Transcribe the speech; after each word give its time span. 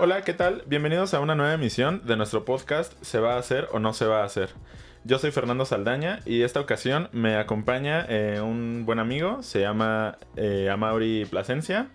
Hola, 0.00 0.22
¿qué 0.22 0.34
tal? 0.34 0.64
Bienvenidos 0.66 1.14
a 1.14 1.20
una 1.20 1.36
nueva 1.36 1.54
emisión 1.54 2.04
de 2.04 2.16
nuestro 2.16 2.44
podcast 2.44 3.00
¿Se 3.04 3.20
va 3.20 3.36
a 3.36 3.38
hacer 3.38 3.68
o 3.70 3.78
no 3.78 3.92
se 3.92 4.06
va 4.06 4.22
a 4.22 4.24
hacer? 4.24 4.50
Yo 5.04 5.20
soy 5.20 5.30
Fernando 5.30 5.64
Saldaña 5.64 6.18
y 6.26 6.42
esta 6.42 6.58
ocasión 6.58 7.08
me 7.12 7.36
acompaña 7.36 8.04
eh, 8.08 8.40
un 8.40 8.82
buen 8.86 8.98
amigo, 8.98 9.44
se 9.44 9.60
llama 9.60 10.18
eh, 10.34 10.68
Amauri 10.68 11.26
Plasencia. 11.26 11.90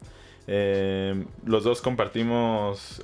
Eh, 0.47 1.25
los 1.45 1.65
dos 1.65 1.81
compartimos 1.81 3.01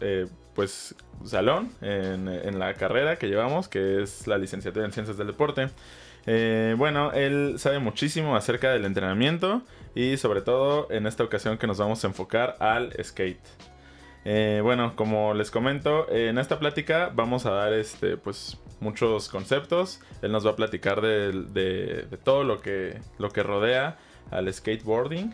pues 0.53 0.95
salón 1.25 1.71
en, 1.81 2.57
la 2.57 2.73
carrera 2.75 3.17
que 3.17 3.27
llevamos, 3.27 3.67
que 3.67 4.01
es 4.01 4.27
la 4.27 4.37
licenciatura 4.37 4.85
en 4.85 4.93
Ciencias 4.93 5.17
del 5.17 5.27
Deporte. 5.27 5.71
bueno, 6.77 7.11
él 7.11 7.55
sabe 7.57 7.79
muchísimo 7.79 8.37
acerca 8.37 8.71
del 8.71 8.85
entrenamiento 8.85 9.61
y 9.93 10.15
sobre 10.15 10.41
todo 10.41 10.87
en 10.89 11.05
esta 11.05 11.25
ocasión 11.25 11.57
que 11.57 11.67
nos 11.67 11.79
vamos 11.79 12.01
a 12.05 12.07
enfocar 12.07 12.55
al 12.61 12.93
skate. 13.03 13.74
Eh, 14.27 14.59
bueno, 14.63 14.95
como 14.95 15.35
les 15.35 15.51
comento, 15.51 16.11
en 16.11 16.39
esta 16.39 16.57
plática 16.57 17.11
vamos 17.13 17.45
a 17.45 17.51
dar 17.51 17.73
este, 17.73 18.17
pues, 18.17 18.57
muchos 18.79 19.29
conceptos. 19.29 20.01
Él 20.23 20.31
nos 20.31 20.45
va 20.45 20.51
a 20.51 20.55
platicar 20.55 20.99
de, 20.99 22.07
todo 22.23 22.43
lo 22.43 22.59
que, 22.59 22.99
lo 23.19 23.29
que 23.29 23.43
rodea 23.43 23.99
al 24.31 24.51
skateboarding, 24.51 25.33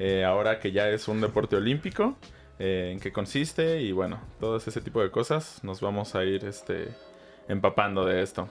eh, 0.00 0.24
ahora 0.24 0.58
que 0.58 0.72
ya 0.72 0.88
es 0.88 1.06
un 1.06 1.20
deporte 1.20 1.54
olímpico, 1.54 2.16
eh, 2.58 2.90
en 2.92 2.98
qué 2.98 3.12
consiste 3.12 3.80
y 3.80 3.92
bueno, 3.92 4.20
todo 4.40 4.56
ese 4.56 4.80
tipo 4.80 5.00
de 5.00 5.10
cosas 5.12 5.62
nos 5.62 5.80
vamos 5.80 6.16
a 6.16 6.24
ir 6.24 6.44
este, 6.44 6.88
empapando 7.46 8.04
de 8.04 8.22
esto. 8.22 8.48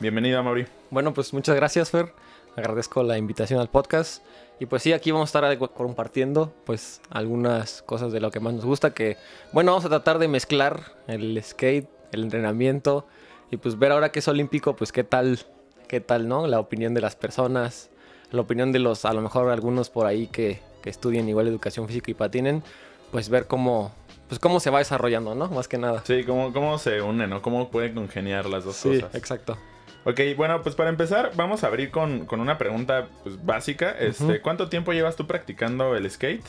bienvenido, 0.00 0.42
Mauri. 0.42 0.66
Bueno, 0.90 1.12
pues 1.12 1.34
muchas 1.34 1.54
gracias, 1.54 1.90
Fer. 1.90 2.14
Agradezco 2.56 3.02
la 3.02 3.18
invitación 3.18 3.60
al 3.60 3.68
podcast. 3.68 4.24
Y 4.60 4.66
pues 4.66 4.82
sí, 4.82 4.92
aquí 4.92 5.10
vamos 5.12 5.34
a 5.34 5.38
estar 5.38 5.58
compartiendo 5.70 6.52
pues 6.64 7.00
algunas 7.10 7.82
cosas 7.82 8.12
de 8.12 8.20
lo 8.20 8.30
que 8.30 8.40
más 8.40 8.54
nos 8.54 8.64
gusta. 8.64 8.92
Que 8.92 9.16
bueno, 9.52 9.72
vamos 9.72 9.84
a 9.84 9.88
tratar 9.88 10.18
de 10.18 10.28
mezclar 10.28 10.92
el 11.06 11.40
skate, 11.42 11.88
el 12.12 12.24
entrenamiento 12.24 13.06
y 13.50 13.56
pues 13.56 13.78
ver 13.78 13.92
ahora 13.92 14.10
que 14.10 14.18
es 14.18 14.28
olímpico, 14.28 14.74
pues 14.74 14.92
qué 14.92 15.04
tal, 15.04 15.38
qué 15.86 16.00
tal, 16.00 16.28
¿no? 16.28 16.46
La 16.46 16.58
opinión 16.58 16.92
de 16.92 17.00
las 17.00 17.16
personas, 17.16 17.90
la 18.30 18.40
opinión 18.40 18.72
de 18.72 18.80
los, 18.80 19.04
a 19.04 19.12
lo 19.12 19.20
mejor 19.20 19.48
algunos 19.50 19.90
por 19.90 20.06
ahí 20.06 20.26
que, 20.26 20.60
que 20.82 20.90
estudian 20.90 21.28
igual 21.28 21.46
educación 21.48 21.86
física 21.86 22.10
y 22.10 22.14
patinen, 22.14 22.62
pues 23.12 23.28
ver 23.28 23.46
cómo, 23.46 23.92
pues 24.28 24.38
cómo 24.38 24.60
se 24.60 24.70
va 24.70 24.78
desarrollando, 24.78 25.34
¿no? 25.34 25.48
Más 25.48 25.68
que 25.68 25.78
nada. 25.78 26.02
Sí, 26.04 26.24
cómo, 26.24 26.52
cómo 26.52 26.78
se 26.78 27.00
une, 27.00 27.26
¿no? 27.26 27.42
Cómo 27.42 27.70
pueden 27.70 27.94
congeniar 27.94 28.46
las 28.46 28.64
dos 28.64 28.76
cosas. 28.76 29.10
Sí, 29.12 29.18
exacto. 29.18 29.56
Ok, 30.04 30.20
bueno, 30.36 30.62
pues 30.62 30.74
para 30.74 30.90
empezar, 30.90 31.32
vamos 31.34 31.64
a 31.64 31.66
abrir 31.66 31.90
con, 31.90 32.26
una 32.30 32.56
pregunta 32.56 33.08
pues, 33.22 33.44
básica. 33.44 33.90
Este, 33.98 34.40
¿Cuánto 34.40 34.68
tiempo 34.68 34.92
llevas 34.92 35.16
tú 35.16 35.26
practicando 35.26 35.94
el 35.96 36.10
skate? 36.10 36.44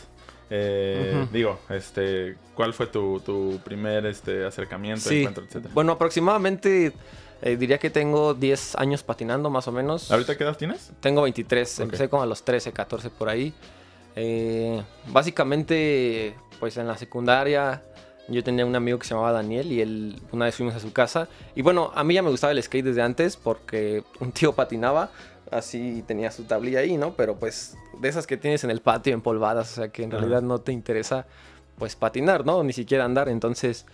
Eh, 0.51 1.27
digo, 1.31 1.59
este, 1.69 2.35
¿cuál 2.55 2.73
fue 2.73 2.87
tu, 2.87 3.59
primer 3.63 4.05
este, 4.05 4.45
acercamiento, 4.45 5.09
encuentro, 5.11 5.43
etcétera? 5.43 5.73
Bueno, 5.73 5.91
aproximadamente 5.91 6.93
eh, 7.41 7.55
diría 7.55 7.77
que 7.77 7.89
tengo 7.89 8.33
10 8.33 8.75
años 8.75 9.03
patinando, 9.03 9.49
más 9.49 9.67
o 9.67 9.71
menos. 9.71 10.11
¿Ahorita 10.11 10.37
qué 10.37 10.43
edad 10.43 10.57
tienes? 10.57 10.91
Tengo 10.99 11.21
23, 11.21 11.79
empecé 11.79 12.09
como 12.09 12.23
a 12.23 12.25
los 12.25 12.43
13, 12.43 12.71
14 12.71 13.09
por 13.09 13.29
ahí. 13.29 13.53
Eh, 14.15 14.81
básicamente, 15.07 16.35
pues 16.59 16.77
en 16.77 16.87
la 16.87 16.97
secundaria 16.97 17.83
yo 18.29 18.43
tenía 18.43 18.65
un 18.65 18.75
amigo 18.75 18.99
que 18.99 19.07
se 19.07 19.13
llamaba 19.13 19.31
Daniel 19.31 19.71
y 19.71 19.81
él 19.81 20.21
una 20.31 20.45
vez 20.45 20.55
fuimos 20.55 20.75
a 20.75 20.79
su 20.79 20.93
casa. 20.93 21.27
Y 21.55 21.61
bueno, 21.61 21.91
a 21.95 22.03
mí 22.03 22.13
ya 22.13 22.21
me 22.21 22.29
gustaba 22.29 22.51
el 22.51 22.61
skate 22.61 22.85
desde 22.85 23.01
antes 23.01 23.37
porque 23.37 24.03
un 24.19 24.31
tío 24.31 24.53
patinaba, 24.53 25.11
así 25.51 26.03
tenía 26.07 26.31
su 26.31 26.43
tablilla 26.43 26.79
ahí, 26.79 26.97
¿no? 26.97 27.13
Pero 27.13 27.35
pues 27.35 27.77
de 27.99 28.09
esas 28.09 28.27
que 28.27 28.37
tienes 28.37 28.63
en 28.63 28.71
el 28.71 28.81
patio 28.81 29.13
empolvadas, 29.13 29.71
o 29.71 29.75
sea 29.75 29.89
que 29.89 30.03
en 30.03 30.11
realidad 30.11 30.41
no 30.41 30.59
te 30.59 30.71
interesa 30.71 31.25
pues 31.77 31.95
patinar, 31.95 32.45
¿no? 32.45 32.63
Ni 32.63 32.73
siquiera 32.73 33.05
andar. 33.05 33.29
Entonces 33.29 33.85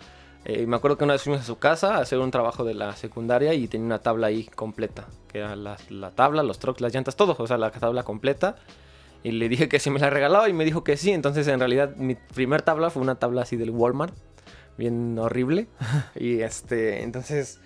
eh, 0.44 0.66
me 0.66 0.76
acuerdo 0.76 0.96
que 0.96 1.04
una 1.04 1.14
vez 1.14 1.22
fuimos 1.22 1.42
a 1.42 1.44
su 1.44 1.58
casa 1.58 1.96
a 1.96 2.00
hacer 2.00 2.18
un 2.18 2.30
trabajo 2.30 2.64
de 2.64 2.74
la 2.74 2.94
secundaria 2.94 3.52
y 3.54 3.66
tenía 3.66 3.86
una 3.86 3.98
tabla 3.98 4.28
ahí 4.28 4.44
completa, 4.44 5.06
que 5.28 5.38
era 5.38 5.56
la, 5.56 5.76
la 5.88 6.12
tabla, 6.12 6.42
los 6.42 6.58
trucks, 6.58 6.80
las 6.80 6.94
llantas, 6.94 7.16
todo, 7.16 7.34
o 7.36 7.46
sea, 7.46 7.58
la 7.58 7.70
tabla 7.70 8.04
completa. 8.04 8.56
Y 9.22 9.32
le 9.32 9.48
dije 9.48 9.68
que 9.68 9.78
si 9.78 9.90
me 9.90 9.98
la 9.98 10.10
regalaba 10.10 10.48
y 10.48 10.52
me 10.52 10.64
dijo 10.64 10.84
que 10.84 10.96
sí. 10.96 11.10
Entonces, 11.12 11.48
en 11.48 11.58
realidad, 11.58 11.96
mi 11.96 12.14
primer 12.14 12.62
tabla 12.62 12.90
fue 12.90 13.02
una 13.02 13.16
tabla 13.16 13.42
así 13.42 13.56
del 13.56 13.70
Walmart, 13.70 14.14
bien 14.78 15.18
horrible. 15.18 15.68
y 16.14 16.40
este, 16.40 17.02
entonces, 17.02 17.60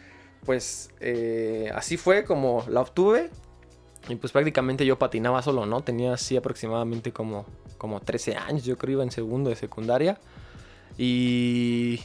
pues 0.44 0.90
eh, 1.00 1.70
así 1.74 1.96
fue 1.96 2.24
como 2.24 2.64
la 2.68 2.80
obtuve. 2.80 3.30
Y 4.08 4.16
pues 4.16 4.32
prácticamente 4.32 4.86
yo 4.86 4.98
patinaba 4.98 5.42
solo, 5.42 5.66
¿no? 5.66 5.82
Tenía 5.82 6.14
así 6.14 6.36
aproximadamente 6.36 7.12
como, 7.12 7.44
como 7.76 8.00
13 8.00 8.36
años, 8.36 8.64
yo 8.64 8.78
creo, 8.78 8.94
iba 8.94 9.02
en 9.02 9.10
segundo 9.10 9.50
de 9.50 9.56
secundaria. 9.56 10.18
Y 10.96 12.00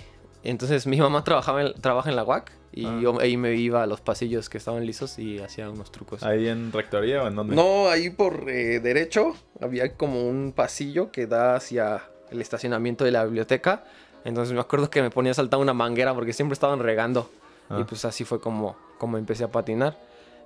entonces 0.49 0.87
mi 0.87 0.97
mamá 0.97 1.23
trabajaba 1.23 1.61
en, 1.61 1.73
trabaja 1.81 2.09
en 2.09 2.15
la 2.15 2.23
UAC 2.23 2.51
y 2.71 2.85
ah. 2.85 2.99
yo 3.01 3.19
ahí 3.19 3.37
me 3.37 3.55
iba 3.55 3.83
a 3.83 3.87
los 3.87 4.01
pasillos 4.01 4.49
que 4.49 4.57
estaban 4.57 4.85
lisos 4.85 5.17
y 5.17 5.39
hacía 5.39 5.69
unos 5.69 5.91
trucos. 5.91 6.23
¿Ahí 6.23 6.47
en 6.47 6.71
rectoría 6.71 7.23
o 7.23 7.27
en 7.27 7.35
dónde? 7.35 7.55
No, 7.55 7.87
ahí 7.87 8.09
por 8.09 8.49
eh, 8.49 8.79
derecho 8.79 9.35
había 9.61 9.93
como 9.95 10.27
un 10.27 10.51
pasillo 10.53 11.11
que 11.11 11.25
da 11.27 11.55
hacia 11.55 12.03
el 12.31 12.41
estacionamiento 12.41 13.05
de 13.05 13.11
la 13.11 13.23
biblioteca. 13.23 13.85
Entonces 14.25 14.53
me 14.53 14.59
acuerdo 14.59 14.89
que 14.89 15.01
me 15.01 15.09
ponía 15.09 15.31
a 15.31 15.35
saltar 15.35 15.59
una 15.59 15.73
manguera 15.73 16.13
porque 16.13 16.33
siempre 16.33 16.53
estaban 16.53 16.79
regando. 16.79 17.29
Y 17.69 17.81
ah. 17.81 17.85
pues 17.87 18.05
así 18.05 18.25
fue 18.25 18.39
como, 18.39 18.75
como 18.97 19.17
empecé 19.17 19.43
a 19.43 19.51
patinar. 19.51 19.97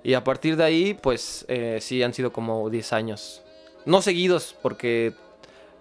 Y 0.02 0.14
a 0.14 0.24
partir 0.24 0.56
de 0.56 0.64
ahí, 0.64 0.94
pues 0.94 1.44
eh, 1.48 1.78
sí 1.80 2.02
han 2.02 2.14
sido 2.14 2.32
como 2.32 2.70
10 2.70 2.92
años. 2.92 3.42
No 3.84 4.02
seguidos, 4.02 4.56
porque 4.62 5.14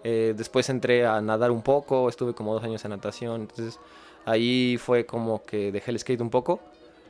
eh, 0.04 0.34
después 0.36 0.70
entré 0.70 1.06
a 1.06 1.22
nadar 1.22 1.52
un 1.52 1.62
poco, 1.62 2.10
estuve 2.10 2.34
como 2.34 2.54
dos 2.54 2.64
años 2.64 2.84
en 2.84 2.92
natación. 2.92 3.42
Entonces 3.42 3.80
Ahí 4.30 4.78
fue 4.78 5.06
como 5.06 5.44
que 5.44 5.72
dejé 5.72 5.92
el 5.92 6.00
skate 6.00 6.22
un 6.22 6.30
poco. 6.30 6.60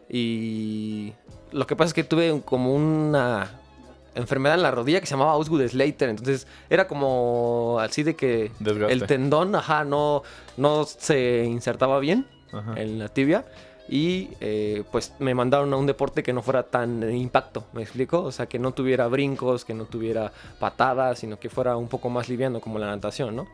Y 0.09 1.13
lo 1.52 1.68
que 1.68 1.75
pasa 1.75 1.90
es 1.90 1.94
que 1.94 2.03
tuve 2.03 2.41
como 2.46 2.74
una 2.74 3.59
enfermedad 4.16 4.56
en 4.56 4.63
la 4.63 4.72
rodilla 4.72 5.00
que 5.00 5.06
se 5.06 5.12
llamaba 5.12 5.35
Osgood 5.35 5.68
Slater. 5.68 6.09
Entonces 6.09 6.47
era 6.69 6.88
como 6.88 7.78
así 7.81 8.03
de 8.03 8.16
que 8.16 8.52
el 8.90 9.06
tendón, 9.06 9.56
ajá, 9.56 9.84
no, 9.84 10.24
no 10.57 10.85
se 10.85 11.44
insertaba 11.46 12.00
bien 12.00 12.25
en 12.75 13.00
la 13.00 13.09
tibia 13.09 13.46
y 13.90 14.30
eh, 14.40 14.84
pues 14.91 15.13
me 15.19 15.34
mandaron 15.34 15.74
a 15.74 15.78
un 15.78 15.88
deporte 15.88 16.22
que 16.22 16.31
no 16.31 16.44
fuera 16.44 16.63
tan 16.63 17.12
impacto, 17.12 17.66
¿me 17.74 17.81
explico? 17.81 18.22
O 18.22 18.31
sea, 18.31 18.46
que 18.46 18.59
no 18.59 18.72
tuviera 18.72 19.07
brincos, 19.07 19.66
que 19.66 19.74
no 19.74 19.86
tuviera 19.86 20.31
patadas, 20.59 21.19
sino 21.19 21.40
que 21.40 21.50
fuera 21.50 21.75
un 21.75 21.88
poco 21.88 22.09
más 22.09 22.30
liviano 22.30 22.62
como 22.62 22.78
la 22.78 22.88
natación, 22.88 23.36
¿no? 23.36 23.47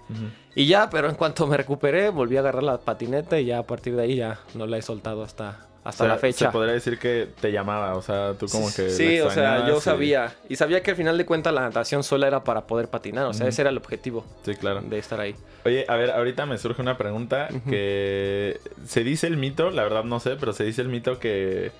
Y 0.55 0.67
ya, 0.67 0.89
pero 0.89 1.09
en 1.09 1.15
cuanto 1.15 1.45
me 1.47 1.57
recuperé, 1.57 2.09
volví 2.09 2.37
a 2.37 2.39
agarrar 2.39 2.63
la 2.63 2.77
patineta 2.77 3.37
y 3.39 3.45
ya 3.45 3.59
a 3.59 3.63
partir 3.63 3.95
de 3.95 4.03
ahí 4.03 4.15
ya 4.15 4.39
no 4.53 4.65
la 4.65 4.77
he 4.77 4.81
soltado 4.81 5.21
hasta, 5.21 5.59
hasta 5.83 6.07
la 6.07 6.17
fecha. 6.17 6.45
Se 6.45 6.51
podría 6.51 6.73
decir 6.73 6.97
que 6.97 7.27
te 7.41 7.51
llamaba, 7.51 7.95
o 7.95 8.01
sea, 8.01 8.33
tú 8.33 8.47
como 8.47 8.73
que. 8.73 8.89
Sí, 8.89 9.19
o 9.19 9.29
sea, 9.29 9.67
yo 9.67 9.81
sabía. 9.81 10.33
Y 10.47 10.55
sabía 10.55 10.81
que 10.81 10.91
al 10.91 10.97
final 10.97 11.17
de 11.17 11.25
cuentas 11.25 11.53
la 11.53 11.61
natación 11.61 12.03
sola 12.03 12.27
era 12.27 12.45
para 12.45 12.67
poder 12.67 12.87
patinar, 12.87 13.25
o 13.25 13.33
sea, 13.33 13.47
ese 13.47 13.61
era 13.63 13.69
el 13.69 13.77
objetivo. 13.77 14.25
Sí, 14.45 14.55
claro. 14.55 14.81
De 14.81 14.97
estar 14.97 15.19
ahí. 15.19 15.35
Oye, 15.65 15.85
a 15.89 15.95
ver, 15.95 16.11
ahorita 16.11 16.45
me 16.45 16.57
surge 16.57 16.81
una 16.81 16.97
pregunta 16.97 17.49
que 17.69 18.59
se 18.87 19.03
dice 19.03 19.27
el 19.27 19.35
mito, 19.35 19.71
la 19.71 19.83
verdad 19.83 20.05
no 20.05 20.21
sé, 20.21 20.37
pero 20.37 20.53
se 20.53 20.63
dice 20.63 20.81
el 20.81 20.87
mito 20.87 21.19
que 21.19 21.71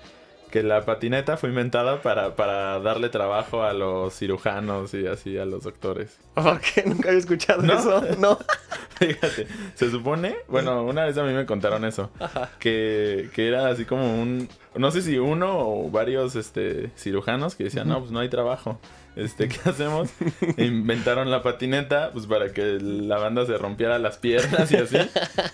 que 0.56 0.62
la 0.62 0.86
patineta 0.86 1.36
fue 1.36 1.50
inventada 1.50 2.00
para, 2.00 2.34
para 2.34 2.80
darle 2.80 3.10
trabajo 3.10 3.62
a 3.62 3.74
los 3.74 4.14
cirujanos 4.14 4.94
y 4.94 5.06
así 5.06 5.36
a 5.36 5.44
los 5.44 5.64
doctores. 5.64 6.16
¿Por 6.32 6.58
qué? 6.62 6.82
Nunca 6.86 7.10
había 7.10 7.20
escuchado 7.20 7.62
eso. 7.62 8.02
No. 8.18 8.38
Fíjate, 8.98 9.46
se 9.74 9.90
supone, 9.90 10.34
bueno, 10.48 10.82
una 10.84 11.04
vez 11.04 11.18
a 11.18 11.24
mí 11.24 11.34
me 11.34 11.44
contaron 11.44 11.84
eso, 11.84 12.10
que, 12.58 13.28
que 13.34 13.48
era 13.48 13.68
así 13.68 13.84
como 13.84 14.22
un, 14.22 14.48
no 14.74 14.90
sé 14.90 15.02
si 15.02 15.18
uno 15.18 15.58
o 15.58 15.90
varios 15.90 16.34
este, 16.36 16.90
cirujanos 16.96 17.54
que 17.54 17.64
decían, 17.64 17.88
no, 17.88 18.00
pues 18.00 18.10
no 18.10 18.20
hay 18.20 18.30
trabajo. 18.30 18.80
Este, 19.14 19.48
¿qué 19.48 19.58
hacemos? 19.68 20.08
Inventaron 20.56 21.30
la 21.30 21.42
patineta, 21.42 22.12
pues 22.12 22.26
para 22.26 22.54
que 22.54 22.78
la 22.80 23.18
banda 23.18 23.44
se 23.44 23.58
rompiera 23.58 23.98
las 23.98 24.16
piernas 24.16 24.72
y 24.72 24.76
así, 24.76 24.96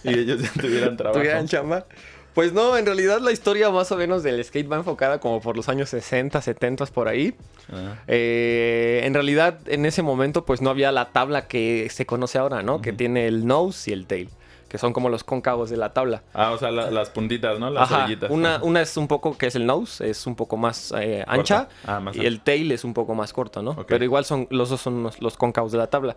y 0.04 0.16
ellos 0.16 0.40
ya 0.42 0.62
tuvieran 0.62 0.96
trabajo. 0.96 1.18
¿Tuvieran 1.18 1.48
chamba? 1.48 1.86
Pues 2.34 2.52
no, 2.54 2.76
en 2.78 2.86
realidad 2.86 3.20
la 3.20 3.30
historia 3.30 3.70
más 3.70 3.92
o 3.92 3.96
menos 3.96 4.22
del 4.22 4.42
skate 4.42 4.70
va 4.70 4.76
enfocada 4.76 5.20
como 5.20 5.40
por 5.42 5.54
los 5.56 5.68
años 5.68 5.90
60, 5.90 6.40
70 6.40 6.86
por 6.86 7.08
ahí. 7.08 7.34
Ah, 7.70 7.96
Eh, 8.08 9.02
en 9.04 9.12
realidad, 9.12 9.58
en 9.66 9.84
ese 9.84 10.02
momento, 10.02 10.44
pues 10.46 10.62
no 10.62 10.70
había 10.70 10.92
la 10.92 11.10
tabla 11.10 11.46
que 11.46 11.88
se 11.90 12.06
conoce 12.06 12.38
ahora, 12.38 12.62
¿no? 12.62 12.80
Que 12.80 12.92
tiene 12.92 13.26
el 13.26 13.46
nose 13.46 13.90
y 13.90 13.92
el 13.94 14.06
tail, 14.06 14.30
que 14.70 14.78
son 14.78 14.94
como 14.94 15.10
los 15.10 15.24
cóncavos 15.24 15.68
de 15.68 15.76
la 15.76 15.92
tabla. 15.92 16.22
Ah, 16.32 16.52
o 16.52 16.58
sea, 16.58 16.70
la- 16.70 16.90
las 16.90 17.10
puntitas, 17.10 17.58
¿no? 17.58 17.68
Las 17.68 17.90
Ajá, 17.90 18.04
orillitas. 18.04 18.30
una, 18.30 18.60
una 18.62 18.80
es 18.80 18.96
un 18.96 19.08
poco, 19.08 19.36
que 19.36 19.46
es 19.48 19.54
el 19.54 19.66
nose, 19.66 20.08
es 20.08 20.26
un 20.26 20.34
poco 20.34 20.56
más 20.56 20.94
eh, 20.98 21.24
ancha. 21.26 21.68
Ah, 21.84 22.00
más 22.00 22.16
y 22.16 22.24
el 22.24 22.40
tail 22.40 22.72
es 22.72 22.82
un 22.84 22.94
poco 22.94 23.14
más 23.14 23.34
corto, 23.34 23.60
¿no? 23.62 23.76
Pero 23.86 24.04
igual 24.04 24.24
son 24.24 24.46
los 24.50 24.70
dos 24.70 24.80
son 24.80 25.02
los, 25.02 25.20
los 25.20 25.36
cóncavos 25.36 25.70
de 25.72 25.78
la 25.78 25.88
tabla. 25.88 26.16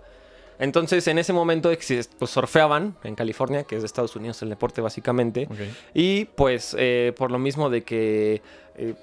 Entonces, 0.59 1.07
en 1.07 1.17
ese 1.17 1.33
momento, 1.33 1.69
pues 2.17 2.31
surfeaban 2.31 2.95
en 3.03 3.15
California, 3.15 3.63
que 3.63 3.75
es 3.75 3.81
de 3.81 3.85
Estados 3.85 4.15
Unidos 4.15 4.41
el 4.41 4.49
deporte 4.49 4.81
básicamente. 4.81 5.47
Y 5.93 6.25
pues 6.25 6.75
eh, 6.77 7.13
por 7.17 7.31
lo 7.31 7.39
mismo 7.39 7.69
de 7.69 7.83
que, 7.83 8.41
eh, 8.75 8.95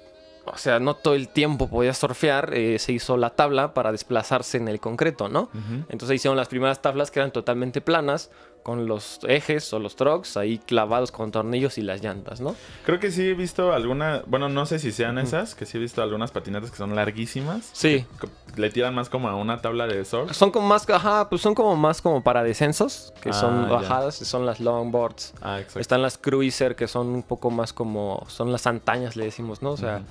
o 0.45 0.57
sea, 0.57 0.79
no 0.79 0.95
todo 0.95 1.15
el 1.15 1.29
tiempo 1.29 1.69
podía 1.69 1.93
surfear, 1.93 2.53
eh, 2.53 2.79
se 2.79 2.91
hizo 2.91 3.17
la 3.17 3.31
tabla 3.31 3.73
para 3.73 3.91
desplazarse 3.91 4.57
en 4.57 4.67
el 4.67 4.79
concreto, 4.79 5.29
¿no? 5.29 5.49
Entonces 5.89 6.15
hicieron 6.15 6.37
las 6.37 6.47
primeras 6.47 6.81
tablas 6.81 7.11
que 7.11 7.19
eran 7.19 7.31
totalmente 7.31 7.81
planas, 7.81 8.29
con 8.63 8.87
los 8.87 9.19
ejes 9.27 9.71
o 9.73 9.79
los 9.79 9.95
trucks 9.95 10.37
ahí 10.37 10.57
clavados 10.57 11.11
con 11.11 11.31
tornillos 11.31 11.77
y 11.77 11.81
las 11.81 12.01
llantas, 12.01 12.41
¿no? 12.41 12.55
Creo 12.85 12.99
que 12.99 13.11
sí 13.11 13.27
he 13.29 13.33
visto 13.33 13.73
alguna, 13.73 14.23
bueno, 14.25 14.49
no 14.49 14.65
sé 14.65 14.79
si 14.79 14.91
sean 14.91 15.17
esas, 15.17 15.53
que 15.53 15.65
sí 15.65 15.77
he 15.77 15.81
visto 15.81 16.01
algunas 16.01 16.31
patinetas 16.31 16.71
que 16.71 16.77
son 16.77 16.95
larguísimas. 16.95 17.69
Sí. 17.73 18.05
Le 18.55 18.69
tiran 18.69 18.95
más 18.95 19.09
como 19.09 19.27
a 19.29 19.35
una 19.35 19.61
tabla 19.61 19.85
de 19.87 20.03
surf. 20.05 20.31
Son 20.31 20.51
como 20.51 20.67
más, 20.67 20.89
ajá, 20.89 21.29
pues 21.29 21.41
son 21.41 21.55
como 21.55 21.75
más 21.75 22.01
como 22.01 22.23
para 22.23 22.43
descensos, 22.43 23.13
que 23.21 23.29
Ah, 23.29 23.33
son 23.33 23.69
bajadas, 23.69 24.19
que 24.19 24.25
son 24.25 24.45
las 24.45 24.59
longboards. 24.59 25.33
Ah, 25.41 25.59
exacto. 25.59 25.79
Están 25.79 26.01
las 26.01 26.17
cruiser, 26.17 26.75
que 26.75 26.87
son 26.87 27.07
un 27.07 27.23
poco 27.23 27.51
más 27.51 27.73
como, 27.73 28.25
son 28.29 28.51
las 28.51 28.65
antañas, 28.67 29.15
le 29.15 29.25
decimos, 29.25 29.61
¿no? 29.61 29.71
O 29.71 29.77
sea. 29.77 30.01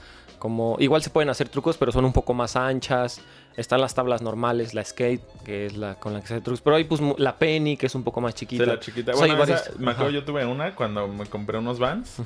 Como, 0.43 0.75
igual 0.81 1.01
se 1.05 1.11
pueden 1.11 1.31
hacer 1.31 1.49
trucos, 1.49 1.77
pero 1.77 1.93
son 1.93 2.05
un 2.05 2.13
poco 2.13 2.35
más 2.35 2.57
anchas. 2.57 3.21
Están 3.57 3.81
las 3.81 3.95
tablas 3.95 4.23
normales, 4.23 4.75
la 4.75 4.85
skate, 4.85 5.23
que 5.45 5.67
es 5.67 5.77
la 5.77 5.95
con 6.01 6.15
la 6.15 6.21
que 6.21 6.27
se 6.27 6.35
hace 6.35 6.41
trucos. 6.43 6.61
Pero 6.63 6.75
hay 6.75 6.83
pues 6.83 7.01
la 7.17 7.37
penny, 7.39 7.77
que 7.77 7.87
es 7.87 7.95
un 7.95 8.03
poco 8.03 8.21
más 8.21 8.35
chiquita. 8.35 8.65
Sí, 8.65 8.71
la 8.71 8.81
chiquita. 8.81 9.13
O 9.13 9.15
sea, 9.19 9.27
hay 9.27 9.37
Bueno, 9.37 9.55
esa- 9.55 9.71
me 9.79 9.93
acuerdo, 9.93 10.11
yo 10.11 10.25
tuve 10.25 10.45
una 10.45 10.75
cuando 10.75 11.07
me 11.07 11.27
compré 11.27 11.59
unos 11.59 11.79
vans. 11.79 12.17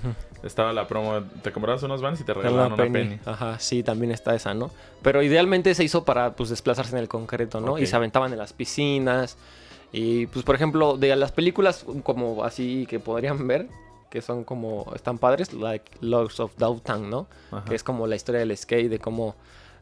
Estaba 0.43 0.73
la 0.73 0.89
promo, 0.89 1.21
te 1.43 1.53
comprabas 1.53 1.83
unos 1.83 2.01
vans 2.01 2.19
y 2.23 2.25
te 2.25 2.33
regalaban 2.33 2.71
la 2.71 2.75
una 2.75 2.77
penny. 2.85 2.93
penny. 3.17 3.21
Ajá, 3.27 3.59
sí, 3.59 3.83
también 3.83 4.13
está 4.13 4.35
esa, 4.35 4.55
¿no? 4.55 4.71
Pero 5.03 5.23
idealmente 5.23 5.75
se 5.75 5.85
hizo 5.85 6.07
para 6.07 6.35
pues 6.37 6.49
desplazarse 6.49 6.93
en 6.97 7.03
el 7.03 7.09
concreto, 7.09 7.61
¿no? 7.61 7.77
Y 7.79 7.85
se 7.87 7.97
aventaban 7.97 8.33
en 8.33 8.39
las 8.39 8.55
piscinas. 8.55 9.37
Y 9.93 10.27
pues, 10.29 10.43
por 10.43 10.55
ejemplo, 10.55 10.97
de 10.97 11.15
las 11.17 11.33
películas 11.33 11.85
como 12.03 12.45
así 12.45 12.87
que 12.89 12.99
podrían 12.99 13.47
ver, 13.47 13.69
que 14.17 14.23
son 14.23 14.45
como, 14.45 14.91
están 14.95 15.19
padres, 15.19 15.53
like 15.53 15.99
Logs 16.01 16.41
of 16.41 16.57
Downtown, 16.57 17.11
¿no? 17.11 17.27
Ajá. 17.51 17.67
Que 17.67 17.75
es 17.75 17.83
como 17.83 18.07
la 18.07 18.17
historia 18.17 18.39
del 18.39 18.57
skate, 18.57 18.89
de 18.89 18.99
cómo, 18.99 19.35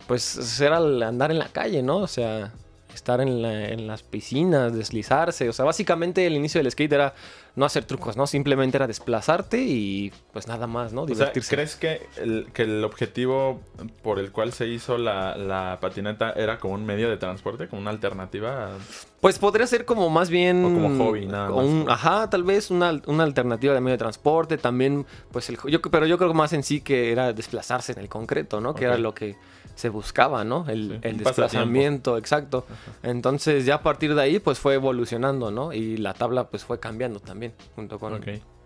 pues, 0.08 0.60
era 0.60 0.78
el 0.78 1.00
andar 1.04 1.30
en 1.30 1.38
la 1.38 1.46
calle, 1.46 1.84
¿no? 1.84 1.98
O 1.98 2.08
sea, 2.08 2.52
estar 2.94 3.20
en, 3.20 3.42
la- 3.42 3.68
en 3.68 3.86
las 3.86 4.02
piscinas, 4.02 4.74
deslizarse. 4.74 5.48
O 5.48 5.52
sea, 5.52 5.64
básicamente 5.64 6.26
el 6.26 6.34
inicio 6.34 6.60
del 6.60 6.70
skate 6.70 6.92
era 6.92 7.14
no 7.56 7.64
hacer 7.64 7.84
trucos, 7.84 8.16
¿no? 8.16 8.26
Simplemente 8.26 8.76
era 8.76 8.86
desplazarte 8.88 9.62
y 9.62 10.12
pues 10.32 10.48
nada 10.48 10.66
más, 10.66 10.92
¿no? 10.92 11.02
O 11.02 11.06
sea, 11.06 11.14
Divertirse. 11.14 11.54
¿crees 11.54 11.76
que 11.76 12.00
el, 12.20 12.48
que 12.52 12.62
el 12.62 12.82
objetivo 12.84 13.60
por 14.02 14.18
el 14.18 14.32
cual 14.32 14.52
se 14.52 14.66
hizo 14.66 14.98
la, 14.98 15.36
la 15.36 15.78
patineta 15.80 16.32
era 16.32 16.58
como 16.58 16.74
un 16.74 16.84
medio 16.84 17.08
de 17.08 17.16
transporte, 17.16 17.68
como 17.68 17.80
una 17.82 17.90
alternativa? 17.90 18.74
a- 18.74 18.78
Pues 19.20 19.38
podría 19.38 19.66
ser 19.68 19.84
como 19.84 20.10
más 20.10 20.30
bien... 20.30 20.64
O 20.64 20.68
como 20.68 21.04
hobby, 21.06 21.26
nada 21.26 21.50
un- 21.52 21.84
más. 21.84 21.94
ajá, 21.94 22.28
tal 22.30 22.42
vez 22.42 22.70
una, 22.72 23.00
una 23.06 23.22
alternativa 23.24 23.72
de 23.72 23.80
medio 23.80 23.92
de 23.94 23.98
transporte. 23.98 24.58
También, 24.58 25.06
pues 25.30 25.48
el... 25.48 25.58
Yo, 25.68 25.80
pero 25.80 26.06
yo 26.06 26.18
creo 26.18 26.34
más 26.34 26.52
en 26.52 26.62
sí 26.64 26.80
que 26.80 27.12
era 27.12 27.32
desplazarse 27.32 27.92
en 27.92 27.98
el 28.00 28.08
concreto, 28.08 28.60
¿no? 28.60 28.74
Que 28.74 28.84
era 28.86 28.98
lo 28.98 29.14
que 29.14 29.36
se 29.74 29.88
buscaba, 29.88 30.44
¿no? 30.44 30.64
El, 30.68 31.00
Sí, 31.02 31.12
desplazamiento, 31.18 32.16
exacto. 32.16 32.64
Entonces 33.02 33.66
ya 33.66 33.76
a 33.76 33.82
partir 33.82 34.14
de 34.14 34.22
ahí, 34.22 34.38
pues 34.38 34.58
fue 34.58 34.74
evolucionando, 34.74 35.50
¿no? 35.50 35.72
Y 35.72 35.96
la 35.96 36.14
tabla, 36.14 36.44
pues 36.48 36.64
fue 36.64 36.78
cambiando 36.80 37.20
también, 37.20 37.52
junto 37.74 37.98
con... 37.98 38.20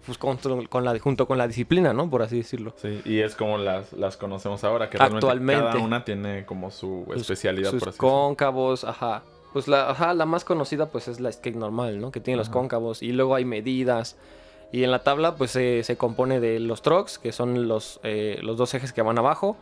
Pues, 0.07 0.17
con, 0.17 0.39
con 0.69 0.85
la, 0.87 0.99
junto 0.99 1.27
con 1.27 1.37
la 1.37 1.47
disciplina, 1.47 1.93
¿no? 1.93 2.09
Por 2.09 2.23
así 2.23 2.39
decirlo. 2.39 2.73
Sí, 2.81 3.03
y 3.05 3.19
es 3.19 3.35
como 3.35 3.59
las, 3.59 3.93
las 3.93 4.17
conocemos 4.17 4.65
ahora, 4.65 4.89
que 4.89 4.97
Actualmente. 4.97 5.63
cada 5.65 5.79
una 5.81 6.03
tiene 6.05 6.47
como 6.47 6.71
su 6.71 7.05
Sus- 7.09 7.21
especialidad, 7.23 7.71
sus 7.73 7.81
por 7.81 7.91
así 7.91 7.97
decirlo. 7.99 8.09
cóncavos, 8.11 8.85
ajá. 8.85 9.23
Pues 9.53 9.69
la, 9.69 9.91
ajá, 9.91 10.15
la 10.15 10.25
más 10.25 10.45
conocida 10.47 10.87
pues 10.87 11.09
es 11.09 11.21
la 11.21 11.31
skate 11.31 11.57
normal, 11.57 12.01
¿no? 12.01 12.11
Que 12.11 12.21
tiene 12.21 12.39
los 12.39 12.49
cóncavos 12.49 13.03
y 13.03 13.13
luego 13.13 13.35
hay 13.35 13.45
medidas. 13.45 14.17
Y 14.73 14.83
en 14.85 14.91
la 14.93 15.01
tabla 15.01 15.35
pues 15.35 15.51
se- 15.51 15.83
se 15.85 15.97
compone 15.99 16.41
de 16.41 16.59
los 16.59 16.81
trucks, 16.81 17.19
que 17.19 17.33
son 17.33 17.69
los, 17.69 18.01
eh, 18.03 18.39
los 18.43 18.57
dos 18.57 18.73
ejes 18.73 18.95
que 18.95 19.03
van 19.03 19.19
abajo, 19.19 19.59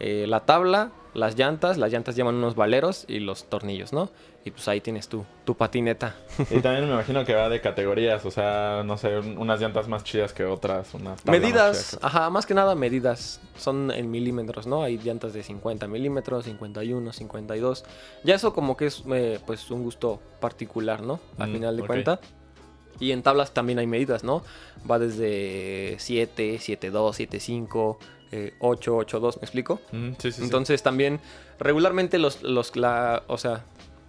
eh, 0.00 0.24
la 0.26 0.40
tabla, 0.40 0.90
las 1.14 1.36
llantas, 1.36 1.76
las 1.78 1.92
llantas 1.92 2.16
llevan 2.16 2.36
unos 2.36 2.54
valeros 2.56 3.04
y 3.08 3.20
los 3.20 3.44
tornillos, 3.44 3.92
¿no? 3.92 4.10
Y 4.44 4.52
pues 4.52 4.66
ahí 4.68 4.80
tienes 4.80 5.08
tu, 5.08 5.24
tu 5.44 5.54
patineta. 5.54 6.16
Y 6.50 6.60
también 6.60 6.86
me 6.88 6.94
imagino 6.94 7.24
que 7.26 7.34
va 7.34 7.48
de 7.50 7.60
categorías, 7.60 8.24
o 8.24 8.30
sea, 8.30 8.82
no 8.86 8.96
sé, 8.96 9.18
un- 9.18 9.36
unas 9.36 9.60
llantas 9.60 9.86
más 9.86 10.02
chidas 10.02 10.32
que 10.32 10.44
otras, 10.46 10.94
unas 10.94 11.24
más 11.24 11.26
medidas, 11.26 11.98
ajá, 12.00 12.30
más 12.30 12.46
que 12.46 12.54
nada 12.54 12.74
medidas. 12.74 13.40
Son 13.58 13.90
en 13.90 14.10
milímetros, 14.10 14.66
¿no? 14.66 14.82
Hay 14.82 14.96
llantas 14.98 15.34
de 15.34 15.42
50 15.42 15.86
milímetros, 15.88 16.46
51, 16.46 17.12
52. 17.12 17.84
Ya 18.24 18.34
eso 18.36 18.54
como 18.54 18.76
que 18.78 18.86
es 18.86 19.02
eh, 19.12 19.38
pues 19.46 19.70
un 19.70 19.82
gusto 19.82 20.20
particular, 20.40 21.02
¿no? 21.02 21.20
Al 21.38 21.50
Mm, 21.50 21.52
final 21.52 21.76
de 21.76 21.82
ok. 21.82 21.86
cuenta. 21.88 22.20
Y 22.98 23.12
en 23.12 23.22
tablas 23.22 23.52
también 23.52 23.78
hay 23.78 23.86
medidas, 23.86 24.24
¿no? 24.24 24.42
Va 24.90 24.98
desde 24.98 25.96
7, 25.98 26.58
7.2, 26.58 27.14
7.5, 27.16 27.98
eh, 28.32 28.54
8, 28.60 28.98
8.2, 28.98 29.36
¿me 29.36 29.42
explico? 29.42 29.80
Mm, 29.92 30.10
sí, 30.12 30.14
sí, 30.18 30.32
sí. 30.32 30.42
Entonces 30.42 30.82
también 30.82 31.20
regularmente 31.58 32.18
los, 32.18 32.42
los 32.42 32.76
la, 32.76 33.22
o 33.26 33.38
sea, 33.38 33.64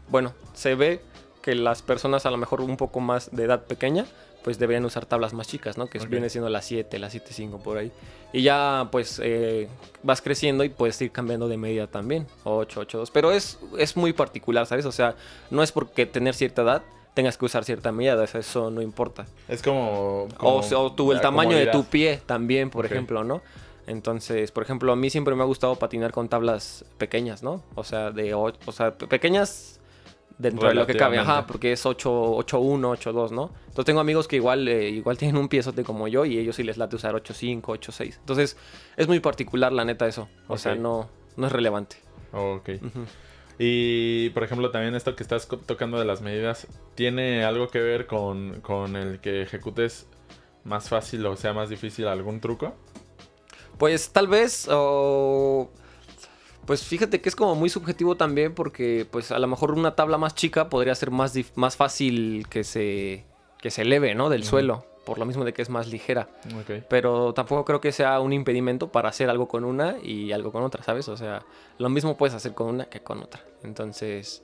bueno, 0.10 0.34
se 0.54 0.76
ve 0.76 1.02
que 1.42 1.56
las 1.56 1.82
personas 1.82 2.26
a 2.26 2.32
lo 2.32 2.38
mejor 2.38 2.62
un 2.62 2.78
poco 2.78 3.00
más 3.00 3.32
de 3.32 3.44
edad 3.44 3.64
pequeña, 3.66 4.06
pues 4.44 4.58
deberían 4.60 4.86
usar 4.86 5.06
tablas 5.06 5.34
más 5.34 5.48
chicas, 5.48 5.78
¿no? 5.78 5.88
Que 5.88 6.00
viene 6.00 6.30
siendo 6.30 6.50
las 6.50 6.66
7, 6.66 6.98
las 7.00 7.14
7.5 7.14 7.62
por 7.62 7.78
ahí. 7.78 7.92
Y 8.34 8.42
ya 8.42 8.88
pues 8.92 9.20
eh, 9.24 9.68
vas 10.04 10.22
creciendo 10.22 10.64
y 10.64 10.70
puedes 10.70 11.00
ir 11.02 11.12
cambiando 11.12 11.48
de 11.48 11.58
medida 11.58 11.88
también, 11.88 12.28
8, 12.44 12.80
8, 12.82 12.98
2. 13.00 13.12
Pero 13.12 13.32
es, 13.32 13.60
es 13.78 13.96
muy 13.96 14.14
particular, 14.14 14.66
¿sabes? 14.66 14.86
O 14.86 14.92
sea, 14.92 15.16
no 15.50 15.64
es 15.64 15.72
porque 15.72 16.06
tener 16.06 16.34
cierta 16.34 16.64
edad 16.64 16.84
tengas 17.14 17.38
que 17.38 17.46
usar 17.46 17.66
cierta 17.66 17.92
medida, 17.92 18.24
eso 18.24 18.72
no 18.72 18.82
importa. 18.82 19.26
Es 19.48 19.62
como... 19.62 20.28
como 20.38 20.58
O, 20.58 20.78
o 20.78 20.94
tu, 20.94 21.12
el 21.12 21.18
la 21.18 21.22
tamaño 21.22 21.58
de 21.58 21.68
tu 21.68 21.84
pie 21.84 22.22
también, 22.26 22.70
por 22.70 22.86
ejemplo, 22.86 23.24
¿no? 23.24 23.42
Entonces, 23.92 24.52
por 24.52 24.64
ejemplo, 24.64 24.92
a 24.92 24.96
mí 24.96 25.10
siempre 25.10 25.36
me 25.36 25.42
ha 25.44 25.46
gustado 25.46 25.76
patinar 25.76 26.12
con 26.12 26.30
tablas 26.30 26.86
pequeñas, 26.98 27.44
¿no? 27.44 27.64
O 27.76 27.84
sea, 27.84 28.12
de 28.12 28.34
o, 28.34 28.52
o 28.66 28.72
sea, 28.72 28.98
pe- 28.98 29.06
pequeñas 29.08 29.80
dentro 30.38 30.70
de 30.70 30.76
lo 30.76 30.88
que 30.88 30.94
cabe, 31.00 31.18
ajá, 31.20 31.46
porque 31.46 31.72
es 31.74 31.86
8, 31.86 32.10
8.1, 32.38 32.98
8.2, 32.98 33.32
¿no? 33.32 33.52
Entonces 33.68 33.86
tengo 33.86 34.00
amigos 34.00 34.28
que 34.28 34.38
igual, 34.38 34.68
eh, 34.68 34.90
igual 34.90 35.18
tienen 35.18 35.38
un 35.38 35.50
piezote 35.50 35.84
como 35.84 36.08
yo 36.08 36.26
y 36.26 36.38
ellos 36.40 36.56
sí 36.56 36.64
les 36.64 36.78
late 36.78 36.96
usar 36.96 37.14
8.5, 37.16 37.62
8.6. 37.62 38.18
Entonces, 38.18 38.58
es 38.98 39.08
muy 39.08 39.20
particular 39.20 39.72
la 39.72 39.86
neta 39.86 40.08
eso. 40.08 40.30
O 40.48 40.58
sea, 40.58 40.74
no, 40.82 41.10
no 41.38 41.46
es 41.48 41.52
relevante. 41.54 41.98
Ok. 42.34 42.70
Y, 43.60 44.30
por 44.32 44.44
ejemplo, 44.44 44.72
también 44.72 44.96
esto 44.96 45.16
que 45.16 45.22
estás 45.24 45.48
tocando 45.48 46.00
de 46.00 46.06
las 46.06 46.22
medidas, 46.22 46.66
¿tiene 46.96 47.44
algo 47.44 47.68
que 47.68 47.80
ver 47.80 48.08
con, 48.08 48.62
con 48.62 48.96
el 48.96 49.20
que 49.20 49.44
ejecutes 49.44 50.08
más 50.64 50.90
fácil 50.90 51.26
o 51.26 51.36
sea 51.36 51.54
más 51.54 51.70
difícil 51.70 52.08
algún 52.08 52.40
truco? 52.40 52.74
Pues 53.82 54.12
tal 54.12 54.28
vez, 54.28 54.68
o... 54.72 55.72
Pues 56.68 56.84
fíjate 56.84 57.20
que 57.20 57.30
es 57.30 57.36
como 57.36 57.56
muy 57.56 57.68
subjetivo 57.68 58.16
también 58.16 58.54
porque 58.54 59.08
pues 59.10 59.32
a 59.32 59.40
lo 59.40 59.48
mejor 59.48 59.72
una 59.72 59.96
tabla 59.96 60.20
más 60.20 60.36
chica 60.36 60.70
podría 60.70 60.94
ser 60.94 61.10
más, 61.10 61.36
dif- 61.36 61.50
más 61.56 61.76
fácil 61.78 62.46
que 62.48 62.64
se, 62.64 63.26
que 63.60 63.72
se 63.72 63.82
eleve, 63.82 64.14
¿no? 64.14 64.30
Del 64.30 64.44
suelo, 64.44 64.86
por 65.04 65.18
lo 65.18 65.26
mismo 65.26 65.46
de 65.46 65.54
que 65.54 65.64
es 65.64 65.70
más 65.70 65.88
ligera. 65.88 66.30
Pero 66.90 67.34
tampoco 67.34 67.66
creo 67.66 67.82
que 67.82 67.92
sea 67.92 68.20
un 68.20 68.34
impedimento 68.34 68.90
para 68.92 69.10
hacer 69.10 69.32
algo 69.32 69.48
con 69.48 69.66
una 69.66 69.96
y 70.04 70.32
algo 70.32 70.52
con 70.52 70.62
otra, 70.62 70.84
¿sabes? 70.84 71.10
O 71.10 71.18
sea, 71.18 71.44
lo 71.80 71.90
mismo 71.90 72.16
puedes 72.18 72.36
hacer 72.36 72.54
con 72.54 72.68
una 72.68 72.86
que 72.86 73.00
con 73.02 73.18
otra. 73.24 73.42
Entonces, 73.64 74.44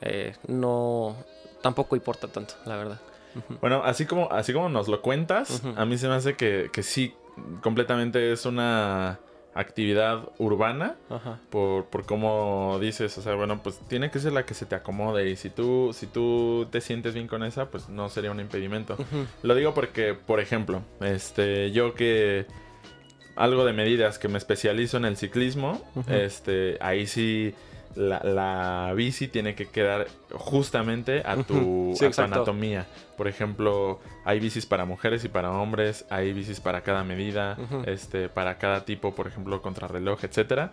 eh, 0.00 0.34
no... 0.48 1.16
Tampoco 1.60 1.96
importa 1.96 2.28
tanto, 2.28 2.54
la 2.64 2.76
verdad. 2.76 3.00
Bueno, 3.60 3.82
así 3.84 4.06
como, 4.06 4.32
así 4.32 4.54
como 4.54 4.70
nos 4.70 4.88
lo 4.88 5.02
cuentas, 5.02 5.62
a 5.76 5.84
mí 5.84 5.98
se 5.98 6.08
me 6.08 6.14
hace 6.14 6.36
que, 6.36 6.70
que 6.72 6.82
sí, 6.82 7.14
completamente 7.62 8.32
es 8.32 8.46
una 8.46 9.18
actividad 9.54 10.30
urbana. 10.38 10.96
Ajá. 11.08 11.38
Por, 11.50 11.86
por 11.86 12.04
cómo 12.04 12.78
dices, 12.80 13.16
o 13.18 13.22
sea, 13.22 13.34
bueno, 13.34 13.62
pues 13.62 13.78
tiene 13.88 14.10
que 14.10 14.18
ser 14.18 14.32
la 14.32 14.44
que 14.44 14.54
se 14.54 14.66
te 14.66 14.74
acomode. 14.74 15.30
Y 15.30 15.36
si 15.36 15.50
tú, 15.50 15.92
si 15.94 16.06
tú 16.06 16.66
te 16.70 16.80
sientes 16.80 17.14
bien 17.14 17.28
con 17.28 17.44
esa, 17.44 17.70
pues 17.70 17.88
no 17.88 18.08
sería 18.08 18.30
un 18.30 18.40
impedimento. 18.40 18.96
Lo 19.42 19.54
digo 19.54 19.74
porque, 19.74 20.14
por 20.14 20.40
ejemplo, 20.40 20.82
este, 21.00 21.70
yo 21.70 21.94
que 21.94 22.46
algo 23.36 23.64
de 23.64 23.72
medidas 23.72 24.18
que 24.18 24.28
me 24.28 24.38
especializo 24.38 24.96
en 24.96 25.04
el 25.04 25.16
ciclismo, 25.16 25.82
este, 26.08 26.76
ahí 26.80 27.06
sí 27.06 27.54
la, 27.96 28.20
la 28.24 28.92
bici 28.94 29.28
tiene 29.28 29.54
que 29.54 29.66
quedar 29.68 30.06
justamente 30.32 31.22
a 31.24 31.36
tu, 31.36 31.94
sí, 31.96 32.04
a 32.06 32.10
tu 32.10 32.22
anatomía. 32.22 32.86
Por 33.16 33.28
ejemplo, 33.28 34.00
hay 34.24 34.40
bicis 34.40 34.66
para 34.66 34.84
mujeres 34.84 35.24
y 35.24 35.28
para 35.28 35.52
hombres, 35.52 36.04
hay 36.10 36.32
bicis 36.32 36.58
para 36.60 36.80
cada 36.82 37.04
medida, 37.04 37.56
este, 37.86 38.28
para 38.28 38.58
cada 38.58 38.84
tipo, 38.84 39.14
por 39.14 39.28
ejemplo, 39.28 39.62
contrarreloj, 39.62 40.24
etcétera. 40.24 40.72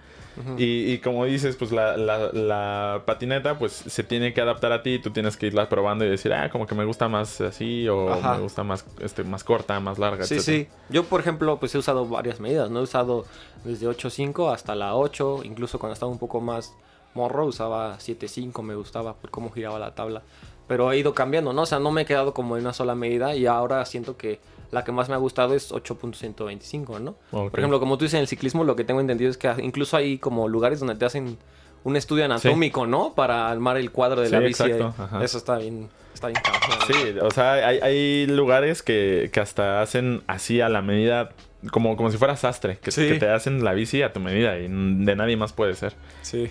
Y, 0.58 0.92
y 0.92 0.98
como 1.00 1.26
dices, 1.26 1.56
pues 1.56 1.72
la, 1.72 1.98
la- 1.98 2.32
la 2.34 3.04
patineta 3.06 3.60
pues 3.60 3.74
se 3.74 4.04
tiene 4.04 4.34
que 4.34 4.42
adaptar 4.42 4.72
a 4.72 4.82
ti, 4.82 4.98
tú 4.98 5.12
tienes 5.12 5.38
que 5.38 5.48
irla 5.48 5.70
probando 5.70 6.04
y 6.06 6.10
decir, 6.10 6.34
ah, 6.34 6.50
como 6.50 6.66
que 6.66 6.74
me 6.74 6.84
gusta 6.86 7.08
más 7.08 7.40
así 7.42 7.88
o 7.88 8.12
Ajá. 8.12 8.36
me 8.36 8.42
gusta 8.42 8.64
más, 8.64 8.86
este, 9.02 9.24
más 9.24 9.44
corta, 9.44 9.80
más 9.80 10.00
larga, 10.00 10.26
Sí, 10.26 10.36
etcétera. 10.36 10.58
sí. 10.58 10.68
Yo, 10.90 11.04
por 11.04 11.20
ejemplo, 11.22 11.60
pues 11.60 11.76
he 11.76 11.78
usado 11.78 12.08
varias 12.08 12.40
medidas, 12.40 12.72
¿no? 12.72 12.80
He 12.80 12.84
usado 12.84 13.26
desde 13.64 13.86
8.5 13.88 14.52
hasta 14.52 14.74
la 14.74 14.96
8, 14.96 15.42
incluso 15.44 15.78
cuando 15.78 15.94
estaba 15.94 16.12
un 16.12 16.18
poco 16.20 16.42
más 16.42 16.74
morro 17.14 17.46
usaba 17.46 17.98
7.5, 18.00 18.62
me 18.64 18.76
gustaba 18.76 19.16
por 19.16 19.30
cómo 19.32 19.50
giraba 19.52 19.80
la 19.80 19.94
tabla. 19.96 20.22
Pero 20.68 20.92
he 20.92 20.98
ido 20.98 21.14
cambiando, 21.14 21.52
¿no? 21.54 21.64
O 21.64 21.66
sea, 21.66 21.80
no 21.80 21.92
me 21.92 22.02
he 22.02 22.06
quedado 22.06 22.34
como 22.34 22.56
en 22.56 22.64
una 22.64 22.74
sola 22.74 22.96
medida 22.96 23.36
y 23.36 23.46
ahora 23.46 23.86
siento 23.86 24.16
que 24.18 24.40
la 24.72 24.86
que 24.86 24.92
más 24.94 25.10
me 25.10 25.16
ha 25.16 25.18
gustado 25.18 25.54
es 25.54 25.72
8.125, 25.74 27.00
¿no? 27.02 27.12
Ok. 27.32 27.52
Por 27.52 27.60
ejemplo, 27.60 27.80
como 27.80 27.98
tú 27.98 28.06
dices 28.06 28.16
en 28.16 28.22
el 28.22 28.28
ciclismo, 28.28 28.64
lo 28.64 28.76
que 28.76 28.84
tengo 28.84 29.02
entendido 29.02 29.30
es 29.30 29.38
que 29.38 29.54
incluso 29.62 29.98
hay 29.98 30.18
como 30.18 30.48
lugares 30.48 30.80
donde 30.80 30.96
te 30.96 31.04
hacen 31.06 31.38
un 31.84 31.96
estudio 31.96 32.24
anatómico, 32.26 32.86
¿no? 32.88 33.14
Para 33.16 33.50
armar 33.50 33.78
el 33.78 33.92
cuadro 33.92 34.22
de 34.22 34.28
Sí, 34.28 34.34
la 34.34 34.40
bici. 34.40 34.64
exacto, 34.64 34.94
ajá. 35.04 35.24
Eso 35.24 35.38
está 35.40 35.58
bien, 35.58 35.90
está 36.14 36.28
bien. 36.28 36.40
Sí, 36.88 37.20
o 37.22 37.32
sea, 37.32 37.54
hay, 37.54 37.80
hay 37.80 38.28
lugares 38.28 38.82
que, 38.84 39.30
que 39.34 39.40
hasta 39.40 39.82
hacen 39.82 40.22
así 40.28 40.62
a 40.62 40.70
la 40.70 40.82
medida, 40.82 41.32
como, 41.72 41.98
como 41.98 42.12
si 42.12 42.18
fuera 42.18 42.38
sastre, 42.38 42.78
que, 42.78 42.92
Sí. 42.92 43.08
que 43.08 43.16
te 43.20 43.28
hacen 43.30 43.64
la 43.64 43.74
bici 43.74 44.04
a 44.04 44.14
tu 44.14 44.20
medida 44.20 44.58
y 44.58 44.68
de 44.70 45.16
nadie 45.16 45.36
más 45.38 45.54
puede 45.54 45.74
ser. 45.76 45.96
Sí. 46.22 46.50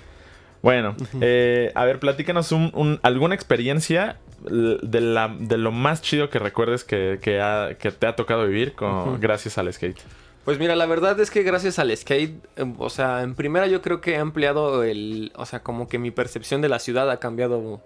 Bueno, 0.62 0.94
eh, 1.20 1.72
a 1.74 1.84
ver, 1.84 1.98
platícanos 2.00 2.52
un, 2.52 2.70
un- 2.74 3.00
alguna 3.02 3.34
experiencia 3.34 4.16
de, 4.42 5.00
la, 5.00 5.34
de 5.38 5.56
lo 5.58 5.72
más 5.72 6.02
chido 6.02 6.28
que 6.30 6.38
recuerdes 6.38 6.84
que, 6.84 7.18
que, 7.22 7.40
ha- 7.40 7.74
que 7.78 7.90
te 7.90 8.06
ha 8.06 8.14
tocado 8.16 8.46
vivir 8.46 8.74
con, 8.74 9.20
gracias 9.20 9.56
al 9.58 9.72
skate. 9.72 9.98
Pues 10.44 10.58
mira, 10.58 10.74
la 10.74 10.86
verdad 10.86 11.18
es 11.20 11.30
que 11.30 11.42
gracias 11.42 11.78
al 11.78 11.94
skate, 11.96 12.34
em, 12.56 12.74
o 12.78 12.88
sea, 12.90 13.22
en 13.22 13.34
primera 13.34 13.66
yo 13.66 13.82
creo 13.82 14.00
que 14.00 14.12
he 14.12 14.16
ampliado 14.16 14.82
el, 14.84 15.32
o 15.36 15.44
sea, 15.46 15.60
como 15.62 15.88
que 15.88 15.98
mi 15.98 16.10
percepción 16.10 16.60
de 16.62 16.68
la 16.70 16.78
ciudad 16.78 17.10
ha 17.10 17.18
cambiado 17.20 17.80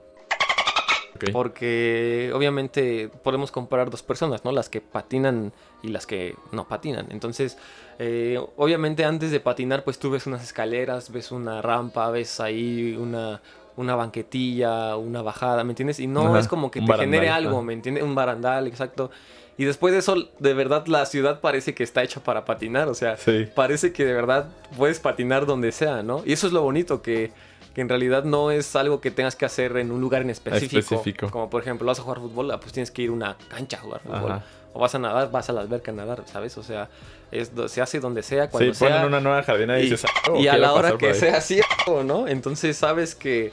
Porque 1.32 2.30
obviamente 2.34 3.08
podemos 3.22 3.50
comparar 3.50 3.90
dos 3.90 4.02
personas, 4.02 4.44
¿no? 4.44 4.52
Las 4.52 4.68
que 4.68 4.80
patinan 4.80 5.52
y 5.82 5.88
las 5.88 6.06
que 6.06 6.34
no 6.52 6.66
patinan. 6.66 7.06
Entonces, 7.10 7.56
eh, 7.98 8.38
obviamente 8.56 9.04
antes 9.04 9.30
de 9.30 9.40
patinar, 9.40 9.84
pues 9.84 9.98
tú 9.98 10.10
ves 10.10 10.26
unas 10.26 10.42
escaleras, 10.42 11.10
ves 11.12 11.30
una 11.30 11.62
rampa, 11.62 12.10
ves 12.10 12.40
ahí 12.40 12.96
una, 12.98 13.40
una 13.76 13.94
banquetilla, 13.94 14.96
una 14.96 15.22
bajada, 15.22 15.64
¿me 15.64 15.70
entiendes? 15.72 16.00
Y 16.00 16.06
no 16.06 16.26
Ajá, 16.28 16.38
es 16.40 16.48
como 16.48 16.70
que 16.70 16.80
te 16.80 16.92
genere 16.94 17.28
algo. 17.28 17.62
¿me 17.62 17.72
entiendes? 17.72 18.02
Un 18.04 18.14
barandal, 18.14 18.66
exacto. 18.66 19.10
Y 19.56 19.64
después 19.66 19.92
de 19.92 20.00
eso, 20.00 20.16
de 20.40 20.52
verdad, 20.54 20.84
la 20.88 21.06
ciudad 21.06 21.40
parece 21.40 21.74
que 21.74 21.84
está 21.84 22.02
hecha 22.02 22.20
para 22.20 22.44
patinar, 22.44 22.88
o 22.88 22.94
sea, 22.94 23.16
Sí. 23.16 23.46
parece 23.54 23.92
que 23.92 24.04
de 24.04 24.12
verdad 24.12 24.48
puedes 24.76 24.98
patinar 24.98 25.46
donde 25.46 25.70
sea, 25.70 26.02
¿no? 26.02 26.22
Y 26.26 26.32
eso 26.32 26.48
es 26.48 26.52
lo 26.52 26.62
bonito, 26.62 27.02
que, 27.02 27.30
que 27.74 27.80
en 27.80 27.88
realidad 27.88 28.24
no 28.24 28.50
es 28.50 28.76
algo 28.76 29.00
que 29.00 29.10
tengas 29.10 29.34
que 29.36 29.44
hacer 29.44 29.76
en 29.76 29.90
un 29.92 30.00
lugar 30.00 30.22
en 30.22 30.30
específico. 30.30 30.78
Específico. 30.78 31.30
Como 31.30 31.50
por 31.50 31.60
ejemplo, 31.62 31.86
vas 31.86 31.98
a 31.98 32.02
jugar 32.02 32.18
fútbol, 32.20 32.50
ah, 32.52 32.60
pues 32.60 32.72
tienes 32.72 32.90
que 32.90 33.02
ir 33.02 33.10
a 33.10 33.12
una 33.12 33.36
cancha 33.48 33.76
a 33.78 33.80
jugar 33.80 34.00
fútbol. 34.00 34.32
Ajá. 34.32 34.44
O 34.72 34.80
vas 34.80 34.94
a 34.94 34.98
nadar, 34.98 35.30
vas 35.30 35.48
a 35.50 35.52
la 35.52 35.60
alberca 35.60 35.90
a 35.92 35.94
nadar, 35.94 36.22
¿sabes? 36.26 36.56
O 36.58 36.62
sea, 36.62 36.88
es, 37.30 37.52
se 37.66 37.80
hace 37.82 38.00
donde 38.00 38.22
sea, 38.22 38.44
Sí, 38.46 38.50
cuando 38.52 38.72
ponen 38.78 38.94
sea. 38.94 39.06
una 39.06 39.20
nueva 39.20 39.42
jardina 39.42 39.78
y, 39.78 39.82
y, 39.86 39.90
dices, 39.90 40.04
"Ah, 40.08 40.30
oh, 40.32 40.38
y 40.40 40.48
a 40.48 40.56
la 40.56 40.72
hora 40.72 40.96
que 40.98 41.08
ahí". 41.08 41.14
sea 41.14 41.36
así, 41.36 41.60
¿no? 42.04 42.26
Entonces 42.26 42.76
sabes 42.76 43.14
que, 43.14 43.52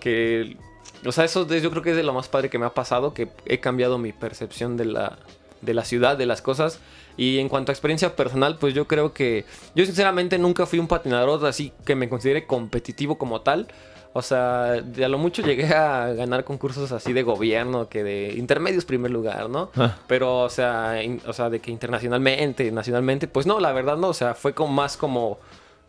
que 0.00 0.56
o 1.04 1.12
sea, 1.12 1.24
eso 1.24 1.46
es- 1.50 1.62
yo 1.62 1.70
creo 1.70 1.82
que 1.82 1.90
es 1.90 1.96
de 1.96 2.02
lo 2.02 2.12
más 2.12 2.28
padre 2.28 2.48
que 2.48 2.58
me 2.58 2.64
ha 2.66 2.70
pasado, 2.74 3.12
que 3.12 3.28
he 3.44 3.58
cambiado 3.60 3.98
mi 3.98 4.12
percepción 4.12 4.76
de 4.78 4.86
la, 4.86 5.18
de 5.62 5.74
la 5.74 5.84
ciudad, 5.84 6.16
de 6.18 6.26
las 6.26 6.42
cosas. 6.42 6.78
Y 7.16 7.38
en 7.38 7.48
cuanto 7.48 7.72
a 7.72 7.74
experiencia 7.74 8.14
personal, 8.16 8.56
pues 8.58 8.74
yo 8.74 8.86
creo 8.86 9.12
que 9.14 9.44
yo 9.74 9.84
sinceramente 9.86 10.38
nunca 10.38 10.66
fui 10.66 10.78
un 10.78 10.88
patinador 10.88 11.44
así 11.46 11.72
que 11.84 11.94
me 11.94 12.08
considere 12.08 12.46
competitivo 12.46 13.16
como 13.18 13.40
tal. 13.40 13.68
O 14.14 14.20
sea, 14.20 14.82
de 14.82 15.06
a 15.06 15.08
lo 15.08 15.16
mucho 15.16 15.40
llegué 15.40 15.66
a 15.74 16.12
ganar 16.12 16.44
concursos 16.44 16.92
así 16.92 17.14
de 17.14 17.22
gobierno, 17.22 17.88
que 17.88 18.04
de 18.04 18.34
intermedios 18.36 18.84
primer 18.84 19.10
lugar, 19.10 19.48
¿no? 19.48 19.70
Ah. 19.74 19.96
Pero, 20.06 20.40
o 20.40 20.50
sea, 20.50 21.02
in- 21.02 21.22
o 21.26 21.32
sea, 21.32 21.48
de 21.48 21.60
que 21.60 21.70
internacionalmente, 21.70 22.70
nacionalmente, 22.72 23.26
pues 23.26 23.46
no, 23.46 23.58
la 23.58 23.72
verdad 23.72 23.96
no, 23.96 24.08
o 24.08 24.14
sea, 24.14 24.34
fue 24.34 24.52
como 24.52 24.70
más 24.74 24.98
como, 24.98 25.38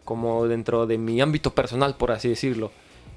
como 0.05 0.47
dentro 0.47 0.85
de 0.87 0.97
mi 0.97 1.19
ámbito 1.19 1.53
personal, 1.53 1.95
por 1.95 2.11
así 2.11 2.29
decirlo. 2.29 2.71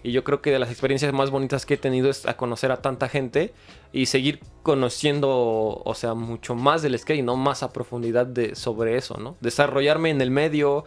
Y 0.07 0.13
yo 0.13 0.23
creo 0.23 0.41
que 0.41 0.53
de 0.53 0.61
las 0.61 0.71
experiencias 0.71 1.13
más 1.13 1.31
bonitas 1.31 1.67
que 1.67 1.75
he 1.75 1.77
tenido 1.77 2.09
es 2.09 2.27
a 2.27 2.37
conocer 2.37 2.71
a 2.71 2.77
tanta 2.77 3.09
gente 3.09 3.53
y 3.93 4.07
seguir 4.07 4.39
conociendo, 4.63 5.83
o 5.85 5.95
sea, 5.97 6.15
mucho 6.15 6.55
más 6.55 6.81
del 6.83 6.97
skate, 6.97 7.25
no 7.25 7.35
más 7.35 7.65
a 7.65 7.73
profundidad 7.73 8.25
de, 8.25 8.55
sobre 8.55 8.97
eso, 8.97 9.17
¿no? 9.19 9.37
Desarrollarme 9.41 10.11
en 10.11 10.21
el 10.21 10.31
medio, 10.31 10.85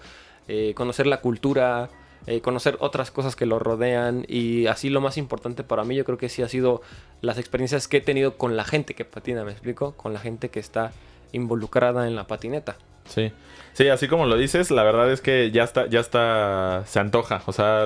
eh, 0.48 0.74
conocer 0.74 1.06
la 1.06 1.20
cultura, 1.20 1.90
eh, 2.28 2.40
conocer 2.40 2.78
otras 2.80 3.12
cosas 3.12 3.36
que 3.36 3.46
lo 3.46 3.60
rodean 3.60 4.24
y 4.26 4.68
así 4.68 4.90
lo 4.90 5.02
más 5.02 5.18
importante 5.18 5.66
para 5.66 5.84
mí 5.84 5.98
yo 5.98 6.06
creo 6.06 6.18
que 6.18 6.30
sí 6.30 6.42
ha 6.42 6.48
sido 6.48 6.82
las 7.20 7.38
experiencias 7.38 7.90
que 7.90 7.98
he 7.98 8.02
tenido 8.02 8.38
con 8.38 8.56
la 8.56 8.64
gente 8.64 8.96
que 8.96 9.04
patina, 9.04 9.44
¿me 9.44 9.52
explico? 9.52 9.98
Con 9.98 10.14
la 10.14 10.22
gente 10.22 10.48
que 10.48 10.62
está 10.62 10.94
involucrada 11.34 12.08
en 12.08 12.16
la 12.16 12.26
patineta. 12.26 12.78
Sí. 13.10 13.32
Sí, 13.74 13.88
así 13.88 14.08
como 14.08 14.26
lo 14.26 14.36
dices, 14.38 14.72
la 14.72 14.84
verdad 14.84 15.12
es 15.12 15.22
que 15.22 15.52
ya 15.52 15.64
está, 15.64 15.88
ya 15.88 16.00
está, 16.02 16.84
se 16.86 17.00
antoja. 17.00 17.44
O 17.46 17.54
sea, 17.54 17.86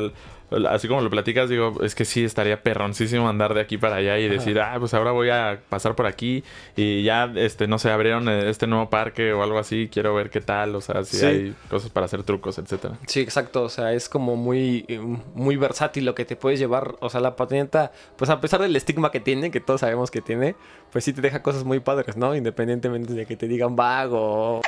así 0.70 0.88
como 0.88 1.02
lo 1.02 1.10
platicas, 1.12 1.50
digo, 1.50 1.76
es 1.84 1.94
que 1.94 2.04
sí 2.06 2.24
estaría 2.24 2.64
perroncísimo 2.64 3.28
andar 3.30 3.54
de 3.54 3.62
aquí 3.62 3.78
para 3.78 3.98
allá 3.98 4.18
y 4.18 4.28
decir, 4.28 4.60
ah, 4.60 4.76
pues 4.80 4.94
ahora 4.96 5.12
voy 5.12 5.30
a 5.30 5.60
pasar 5.70 5.94
por 5.96 6.08
aquí 6.08 6.44
y 6.76 7.04
ya, 7.04 7.32
este, 7.36 7.68
no 7.68 7.78
sé, 7.78 7.92
abrieron 7.92 8.28
eh, 8.28 8.50
este 8.50 8.66
nuevo 8.66 8.90
parque 8.90 9.34
o 9.34 9.44
algo 9.44 9.60
así, 9.60 9.88
quiero 9.92 10.16
ver 10.16 10.30
qué 10.32 10.42
tal, 10.42 10.76
o 10.76 10.82
sea, 10.82 11.04
si 11.04 11.18
Sí. 11.18 11.26
hay 11.26 11.56
cosas 11.70 11.92
para 11.92 12.06
hacer 12.08 12.24
trucos, 12.24 12.58
etcétera. 12.58 12.96
Sí, 13.08 13.20
exacto, 13.20 13.62
o 13.64 13.70
sea, 13.70 13.94
es 13.94 14.10
como 14.10 14.36
muy, 14.36 14.86
eh, 14.88 15.00
muy 15.00 15.58
versátil 15.58 16.06
lo 16.06 16.16
que 16.16 16.26
te 16.26 16.36
puedes 16.36 16.60
llevar, 16.60 16.96
o 17.02 17.10
sea, 17.10 17.20
la 17.20 17.36
patineta, 17.36 17.92
pues 18.16 18.30
a 18.32 18.42
pesar 18.42 18.62
del 18.62 18.76
estigma 18.76 19.12
que 19.12 19.20
tiene, 19.20 19.52
que 19.52 19.60
todos 19.60 19.82
sabemos 19.82 20.10
que 20.12 20.22
tiene, 20.22 20.56
pues 20.92 21.04
sí 21.04 21.14
te 21.14 21.22
deja 21.22 21.44
cosas 21.44 21.64
muy 21.66 21.80
padres, 21.82 22.16
¿no? 22.18 22.36
Independientemente 22.36 23.14
de 23.14 23.26
que 23.28 23.36
te 23.38 23.48
digan 23.48 23.76
vago, 23.76 24.62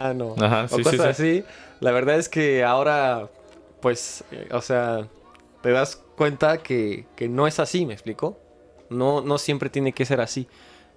no, 0.00 0.34
Ajá, 0.40 0.64
o 0.70 0.76
sí, 0.76 0.82
cosas 0.82 1.16
sí. 1.16 1.22
así. 1.22 1.44
La 1.80 1.92
verdad 1.92 2.16
es 2.16 2.28
que 2.28 2.64
ahora, 2.64 3.28
pues, 3.80 4.24
eh, 4.32 4.48
o 4.52 4.60
sea, 4.60 5.06
te 5.62 5.70
das 5.70 6.02
cuenta 6.16 6.58
que, 6.58 7.06
que 7.16 7.28
no 7.28 7.46
es 7.46 7.60
así, 7.60 7.86
¿me 7.86 7.92
explico? 7.92 8.38
No, 8.88 9.20
no 9.20 9.38
siempre 9.38 9.70
tiene 9.70 9.92
que 9.92 10.04
ser 10.04 10.20
así, 10.20 10.48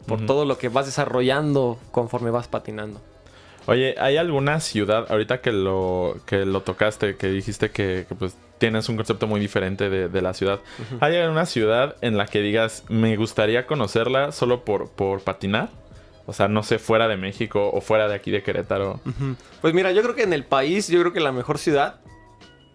por 0.08 0.26
todo 0.26 0.46
lo 0.46 0.58
que 0.58 0.70
vas 0.70 0.86
desarrollando 0.86 1.78
conforme 1.92 2.32
vas 2.32 2.48
patinando. 2.48 3.00
Oye, 3.66 3.96
¿hay 3.98 4.18
alguna 4.18 4.60
ciudad, 4.60 5.06
ahorita 5.10 5.40
que 5.40 5.52
lo, 5.52 6.18
que 6.26 6.46
lo 6.46 6.62
tocaste, 6.62 7.16
que 7.16 7.28
dijiste 7.28 7.72
que, 7.72 8.06
que, 8.10 8.16
pues 8.16 8.36
tienes 8.58 8.90
un 8.90 8.98
concepto 8.98 9.28
muy 9.28 9.40
diferente 9.40 9.90
de, 9.90 10.10
de 10.10 10.22
la 10.22 10.34
ciudad? 10.34 10.60
¿Hay 11.00 11.16
alguna 11.16 11.46
ciudad 11.46 11.96
en 12.02 12.18
la 12.18 12.26
que 12.26 12.42
digas, 12.42 12.84
me 12.90 13.16
gustaría 13.16 13.66
conocerla 13.66 14.32
solo 14.34 14.66
por, 14.66 14.90
por 14.90 15.22
patinar? 15.22 15.70
O 16.26 16.34
sea, 16.34 16.48
no 16.48 16.64
sé, 16.64 16.80
fuera 16.80 17.08
de 17.08 17.18
México 17.18 17.70
o 17.74 17.82
fuera 17.82 18.08
de 18.08 18.16
aquí 18.16 18.32
de 18.32 18.44
Querétaro. 18.44 19.00
Pues 19.62 19.74
mira, 19.74 19.92
yo 19.92 20.02
creo 20.02 20.16
que 20.16 20.24
en 20.24 20.34
el 20.34 20.46
país, 20.46 20.88
yo 20.88 21.00
creo 21.02 21.12
que 21.14 21.20
la 21.20 21.32
mejor 21.32 21.58
ciudad, 21.58 22.00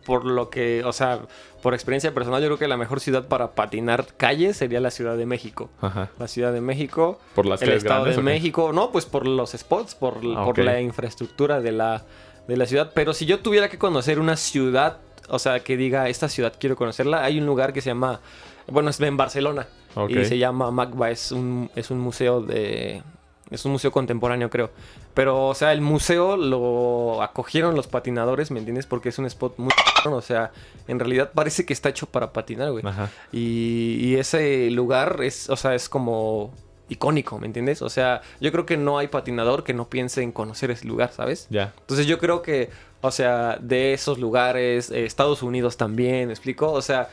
por 0.04 0.24
lo 0.24 0.50
que, 0.50 0.84
o 0.84 0.92
sea, 0.92 1.20
por 1.62 1.74
experiencia 1.74 2.12
personal, 2.14 2.40
yo 2.40 2.48
creo 2.48 2.58
que 2.58 2.68
la 2.68 2.76
mejor 2.76 3.00
ciudad 3.00 3.26
para 3.26 3.52
patinar 3.52 4.06
calles 4.16 4.56
sería 4.56 4.80
la 4.80 4.90
Ciudad 4.90 5.16
de 5.16 5.26
México. 5.26 5.70
Ajá. 5.80 6.10
La 6.18 6.28
Ciudad 6.28 6.52
de 6.52 6.60
México, 6.60 7.18
¿Por 7.34 7.46
las 7.46 7.62
el 7.62 7.70
Estado 7.70 8.02
grandes 8.02 8.16
de? 8.16 8.22
México, 8.22 8.72
no, 8.72 8.92
pues 8.92 9.06
por 9.06 9.26
los 9.26 9.52
spots, 9.52 9.94
por, 9.94 10.18
Ah, 10.36 10.44
por 10.44 10.58
la 10.58 10.80
infraestructura 10.80 11.60
de 11.60 11.72
la, 11.72 12.04
de 12.46 12.56
la 12.56 12.66
ciudad. 12.66 12.92
Pero 12.94 13.12
si 13.12 13.26
yo 13.26 13.40
tuviera 13.40 13.68
que 13.68 13.78
conocer 13.78 14.20
una 14.20 14.36
ciudad, 14.36 14.98
o 15.28 15.38
sea, 15.38 15.60
que 15.60 15.76
diga, 15.76 16.08
esta 16.08 16.28
ciudad 16.28 16.52
quiero 16.58 16.76
conocerla, 16.76 17.24
hay 17.24 17.38
un 17.38 17.46
lugar 17.46 17.72
que 17.72 17.80
se 17.80 17.90
llama, 17.90 18.20
bueno, 18.66 18.90
es 18.90 19.00
en 19.00 19.16
Barcelona. 19.16 19.66
Y 20.08 20.24
se 20.26 20.38
llama 20.38 20.70
Magba, 20.70 21.10
es 21.10 21.32
un, 21.32 21.70
es 21.74 21.90
un 21.90 21.98
museo 21.98 22.40
de... 22.40 23.02
Es 23.50 23.64
un 23.64 23.72
museo 23.72 23.90
contemporáneo, 23.90 24.50
creo. 24.50 24.70
Pero, 25.14 25.46
o 25.48 25.54
sea, 25.54 25.72
el 25.72 25.80
museo 25.80 26.36
lo 26.36 27.22
acogieron 27.22 27.74
los 27.74 27.86
patinadores, 27.86 28.50
¿me 28.50 28.58
entiendes? 28.58 28.86
Porque 28.86 29.08
es 29.08 29.18
un 29.18 29.26
spot 29.26 29.54
muy... 29.58 29.72
O 30.06 30.20
sea, 30.20 30.52
en 30.86 30.98
realidad 30.98 31.32
parece 31.34 31.64
que 31.64 31.72
está 31.72 31.88
hecho 31.88 32.06
para 32.06 32.32
patinar, 32.32 32.70
güey. 32.72 32.86
Ajá. 32.86 33.10
Y, 33.32 33.96
y 34.00 34.16
ese 34.16 34.70
lugar 34.70 35.20
es, 35.22 35.48
o 35.50 35.56
sea, 35.56 35.74
es 35.74 35.88
como 35.88 36.52
icónico, 36.90 37.38
¿me 37.38 37.46
entiendes? 37.46 37.82
O 37.82 37.88
sea, 37.90 38.22
yo 38.40 38.50
creo 38.52 38.64
que 38.66 38.76
no 38.76 38.98
hay 38.98 39.08
patinador 39.08 39.64
que 39.64 39.74
no 39.74 39.88
piense 39.88 40.22
en 40.22 40.32
conocer 40.32 40.70
ese 40.70 40.86
lugar, 40.86 41.12
¿sabes? 41.12 41.46
Ya. 41.50 41.74
Entonces 41.80 42.06
yo 42.06 42.18
creo 42.18 42.40
que, 42.42 42.70
o 43.02 43.10
sea, 43.10 43.58
de 43.60 43.92
esos 43.92 44.18
lugares, 44.18 44.90
eh, 44.90 45.04
Estados 45.04 45.42
Unidos 45.42 45.76
también, 45.76 46.28
¿me 46.28 46.32
explico? 46.32 46.70
O 46.72 46.80
sea, 46.82 47.10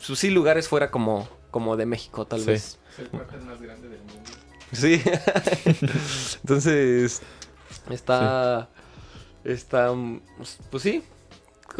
sus 0.00 0.18
sí 0.18 0.30
lugares 0.30 0.68
fuera 0.68 0.90
como, 0.90 1.28
como 1.50 1.76
de 1.76 1.86
México, 1.86 2.24
tal 2.26 2.40
Sí. 2.40 2.46
vez. 2.46 2.78
Es 2.92 2.98
el 3.00 3.06
parque 3.08 3.36
más 3.38 3.60
grande 3.60 3.88
del 3.88 3.98
mundo. 4.00 4.14
Sí. 4.76 5.02
Entonces, 6.42 7.22
está, 7.90 8.68
está, 9.44 9.92
mm, 9.92 10.20
pues 10.70 10.82
sí, 10.82 11.02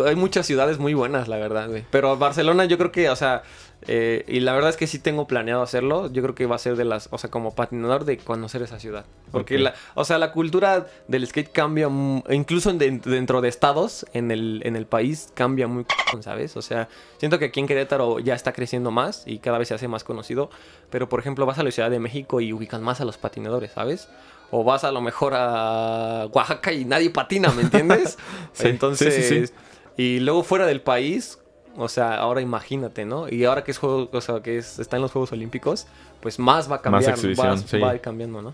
hay 0.05 0.17
muchas 0.17 0.47
ciudades 0.47 0.79
muy 0.79 0.95
buenas, 0.95 1.29
la 1.29 1.37
verdad, 1.37 1.69
güey. 1.69 1.85
Pero 1.91 2.17
Barcelona 2.17 2.65
yo 2.67 2.77
creo 2.79 2.93
que, 2.93 3.09
o 3.11 3.17
sea, 3.17 3.43
eh, 3.89 4.25
y 4.27 4.41
la 4.41 4.53
verdad 4.55 4.71
es 4.71 4.77
que 4.77 4.87
sí 4.87 4.99
tengo 4.99 5.27
planeado 5.27 5.63
hacerlo. 5.63 6.11
Yo 6.11 6.23
creo 6.23 6.35
que 6.35 6.47
va 6.47 6.57
a 6.57 6.59
ser 6.59 6.77
de 6.77 6.85
las, 6.85 7.09
o 7.13 7.19
sea, 7.19 7.31
como 7.31 7.55
patinador 7.55 8.05
de 8.05 8.19
conocer 8.19 8.63
esa 8.63 8.79
ciudad. 8.79 9.05
Porque, 9.33 9.59
la, 9.59 9.75
o 9.95 10.05
sea, 10.05 10.19
la 10.19 10.33
cultura 10.33 10.87
del 11.09 11.27
skate 11.27 11.53
cambia, 11.53 11.89
incluso 12.31 12.71
en 12.71 12.79
de- 12.79 12.99
dentro 13.05 13.41
de 13.41 13.49
estados 13.49 14.07
en 14.13 14.31
el, 14.31 14.63
en 14.65 14.77
el 14.77 14.87
país, 14.87 15.29
cambia 15.35 15.67
muy, 15.69 15.85
¿sabes? 16.21 16.57
O 16.57 16.63
sea, 16.63 16.89
siento 17.19 17.39
que 17.39 17.47
aquí 17.47 17.61
en 17.61 17.67
Querétaro 17.67 18.19
ya 18.19 18.35
está 18.35 18.53
creciendo 18.53 18.91
más 18.91 19.25
y 19.27 19.39
cada 19.39 19.59
vez 19.59 19.69
se 19.69 19.75
hace 19.75 19.89
más 19.89 20.05
conocido. 20.05 20.51
Pero, 20.91 21.09
por 21.09 21.21
ejemplo, 21.21 21.45
vas 21.47 21.59
a 21.59 21.63
la 21.63 21.71
Ciudad 21.71 21.91
de 21.91 21.99
México 22.01 22.41
y 22.41 22.53
ubican 22.53 22.83
más 22.83 23.01
a 23.01 23.05
los 23.05 23.19
patinadores, 23.19 23.73
¿sabes? 23.73 24.09
O 24.53 24.63
vas 24.63 24.85
a 24.85 24.93
lo 24.93 25.01
mejor 25.01 25.33
a 25.35 26.29
Oaxaca 26.33 26.73
y 26.73 26.85
nadie 26.85 27.11
patina, 27.11 27.51
¿me 27.51 27.63
entiendes? 27.63 28.17
Sí, 28.53 28.69
Entonces, 28.69 29.15
sí, 29.15 29.23
sí, 29.23 29.47
sí. 29.49 29.53
Y 29.97 30.21
luego 30.21 30.43
fuera 30.43 30.67
del 30.67 30.81
país, 30.81 31.39
o 31.77 31.89
sea, 31.89 32.17
ahora 32.17 32.41
imagínate, 32.41 33.05
¿no? 33.05 33.29
Y 33.29 33.45
ahora 33.45 33.65
que 33.65 33.71
es 33.71 33.79
juego, 33.79 34.09
o 34.13 34.21
sea, 34.21 34.41
que 34.43 34.59
es, 34.59 34.79
está 34.79 34.97
en 34.97 35.03
los 35.03 35.13
Juegos 35.13 35.33
Olímpicos, 35.33 35.87
pues 36.21 36.39
más 36.39 36.71
va 36.71 36.77
a 36.77 36.83
cambiar, 36.83 37.11
exhibición, 37.11 37.49
más 37.49 37.61
sí. 37.63 37.79
va 37.79 37.91
a 37.91 37.95
ir 37.95 38.01
cambiando, 38.01 38.43
¿no? 38.43 38.53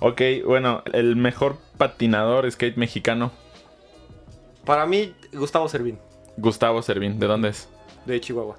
Ok, 0.00 0.20
bueno, 0.44 0.82
el 0.92 1.14
mejor 1.16 1.56
patinador 1.78 2.50
skate 2.50 2.76
mexicano, 2.76 3.30
Para 4.64 4.86
mí, 4.86 5.14
Gustavo 5.32 5.68
Servín, 5.68 5.98
Gustavo 6.36 6.82
Servín. 6.82 7.18
¿De 7.18 7.26
dónde 7.26 7.50
es? 7.50 7.68
de 8.06 8.20
Chihuahua. 8.20 8.56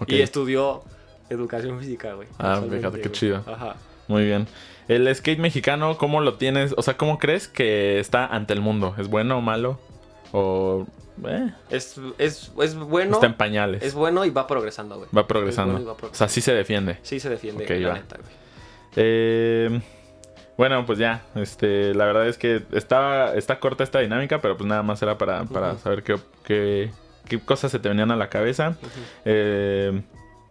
Ok, 0.00 0.10
Y 0.10 0.20
estudió 0.20 0.82
educación 1.30 1.78
física, 1.78 2.14
güey. 2.14 2.28
Ah, 2.38 2.60
fíjate, 2.60 3.00
qué 3.00 3.08
güey. 3.08 3.12
chido. 3.12 3.44
Ajá. 3.46 3.76
Muy 4.08 4.24
bien. 4.24 4.46
El 4.88 5.12
skate 5.14 5.38
mexicano, 5.38 5.96
¿cómo 5.96 6.20
lo 6.20 6.34
tienes? 6.34 6.74
O 6.76 6.82
sea, 6.82 6.96
¿cómo 6.96 7.18
crees 7.18 7.46
que 7.48 8.00
está 8.00 8.26
ante 8.26 8.52
el 8.52 8.60
mundo? 8.60 8.94
¿Es 8.98 9.08
bueno 9.08 9.38
o 9.38 9.40
malo? 9.40 9.78
¿O 10.32 10.86
eh, 11.26 11.52
Es, 11.70 11.96
es, 12.18 12.52
es 12.60 12.74
bueno, 12.76 13.14
está 13.14 13.26
en 13.26 13.34
pañales? 13.34 13.82
es 13.82 13.94
bueno 13.94 14.24
y 14.24 14.30
va 14.30 14.46
progresando, 14.46 14.96
güey. 14.96 15.08
Va 15.16 15.26
progresando. 15.26 15.78
Es 15.78 15.84
bueno 15.84 15.96
O 16.10 16.14
sea, 16.14 16.28
sí 16.28 16.40
se 16.40 16.52
defiende. 16.54 16.98
Sí 17.02 17.20
se 17.20 17.28
defiende, 17.28 17.64
Ok, 17.64 17.70
la 17.70 17.94
neta, 17.94 18.16
güey. 18.16 18.32
Eh, 18.96 19.80
bueno, 20.56 20.84
pues 20.86 20.98
ya. 20.98 21.22
Este, 21.34 21.94
la 21.94 22.04
verdad 22.04 22.28
es 22.28 22.38
que 22.38 22.62
está, 22.72 23.34
está 23.34 23.58
corta 23.58 23.84
esta 23.84 24.00
dinámica, 24.00 24.40
pero 24.40 24.56
pues 24.56 24.68
nada 24.68 24.82
más 24.82 25.02
era 25.02 25.18
para, 25.18 25.44
para 25.44 25.78
saber 25.78 26.02
qué, 26.02 26.16
qué, 26.44 26.90
qué 27.28 27.40
cosas 27.40 27.72
se 27.72 27.78
te 27.78 27.88
venían 27.88 28.10
a 28.10 28.16
la 28.16 28.28
cabeza. 28.28 28.76
Eh, 29.24 30.02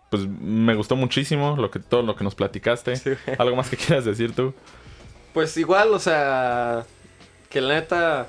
pues 0.09 0.27
me 0.27 0.75
gustó 0.75 0.95
muchísimo 0.95 1.55
lo 1.55 1.71
que, 1.71 1.79
todo 1.79 2.01
lo 2.01 2.15
que 2.15 2.23
nos 2.23 2.35
platicaste. 2.35 2.95
Sí. 2.95 3.11
¿Algo 3.37 3.55
más 3.55 3.69
que 3.69 3.77
quieras 3.77 4.03
decir 4.05 4.35
tú? 4.35 4.53
Pues 5.33 5.55
igual, 5.55 5.93
o 5.93 5.99
sea, 5.99 6.83
que 7.49 7.61
la 7.61 7.75
neta, 7.75 8.27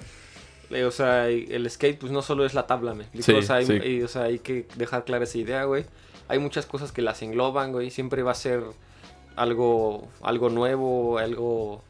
o 0.86 0.90
sea, 0.90 1.28
el 1.28 1.70
skate 1.70 1.98
pues 1.98 2.12
no 2.12 2.22
solo 2.22 2.44
es 2.44 2.54
la 2.54 2.66
tabla, 2.66 2.94
me 2.94 3.02
explico? 3.02 3.24
Sí, 3.24 3.32
o, 3.32 3.42
sea, 3.42 3.56
hay, 3.56 3.66
sí. 3.66 3.74
y, 3.74 4.02
o 4.02 4.08
sea, 4.08 4.24
hay 4.24 4.38
que 4.38 4.66
dejar 4.76 5.04
clara 5.04 5.24
esa 5.24 5.38
idea, 5.38 5.64
güey. 5.64 5.84
Hay 6.28 6.38
muchas 6.38 6.66
cosas 6.66 6.92
que 6.92 7.02
las 7.02 7.22
engloban, 7.22 7.72
güey. 7.72 7.90
Siempre 7.90 8.22
va 8.22 8.32
a 8.32 8.36
ser 8.36 8.64
algo, 9.36 10.08
algo 10.22 10.50
nuevo, 10.50 11.18
algo, 11.18 11.82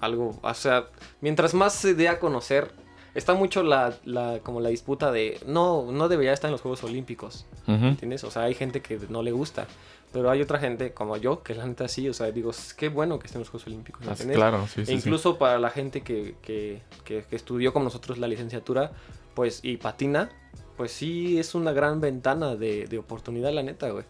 algo, 0.00 0.38
o 0.42 0.54
sea, 0.54 0.86
mientras 1.20 1.54
más 1.54 1.74
se 1.74 1.94
dé 1.94 2.08
a 2.08 2.18
conocer, 2.18 2.70
está 3.16 3.34
mucho 3.34 3.62
la, 3.62 3.94
la, 4.04 4.38
como 4.42 4.60
la 4.60 4.68
disputa 4.68 5.10
de, 5.10 5.40
no, 5.46 5.90
no 5.90 6.08
debería 6.08 6.32
estar 6.32 6.48
en 6.48 6.52
los 6.52 6.60
Juegos 6.60 6.84
Olímpicos. 6.84 7.46
Ujú. 7.66 7.84
¿Entiendes? 7.86 8.22
O 8.24 8.30
sea, 8.30 8.42
hay 8.42 8.54
gente 8.54 8.80
que 8.82 8.98
no 9.08 9.22
le 9.22 9.32
gusta. 9.32 9.66
Pero 10.12 10.30
hay 10.30 10.40
otra 10.40 10.58
gente 10.60 10.92
como 10.94 11.16
yo, 11.16 11.42
que 11.42 11.54
la 11.54 11.66
neta 11.66 11.88
sí, 11.88 12.08
o 12.08 12.14
sea, 12.14 12.30
digo, 12.30 12.50
qué 12.78 12.88
bueno 12.88 13.18
que 13.18 13.26
estén 13.26 13.40
los 13.40 13.50
Juegos 13.50 13.66
Olímpicos. 13.66 14.02
¿me 14.04 14.12
entiendes? 14.12 14.36
claro, 14.36 14.66
sí, 14.66 14.82
E 14.82 14.86
sí, 14.86 14.92
sí. 14.92 14.98
incluso 14.98 15.36
para 15.36 15.58
la 15.58 15.68
gente 15.70 16.02
que, 16.02 16.36
que, 16.40 16.80
que- 17.04 17.24
que 17.28 17.36
estudió 17.36 17.72
con 17.72 17.82
nosotros 17.84 18.16
la 18.18 18.28
licenciatura, 18.28 18.92
pues, 19.34 19.60
y 19.62 19.76
patina, 19.76 20.30
pues 20.76 20.92
sí 20.92 21.38
es 21.38 21.54
una 21.54 21.72
gran 21.72 22.00
ventana 22.00 22.54
de, 22.56 22.86
de 22.86 22.98
oportunidad, 22.98 23.52
la 23.52 23.62
neta, 23.62 23.90
güey. 23.90 24.04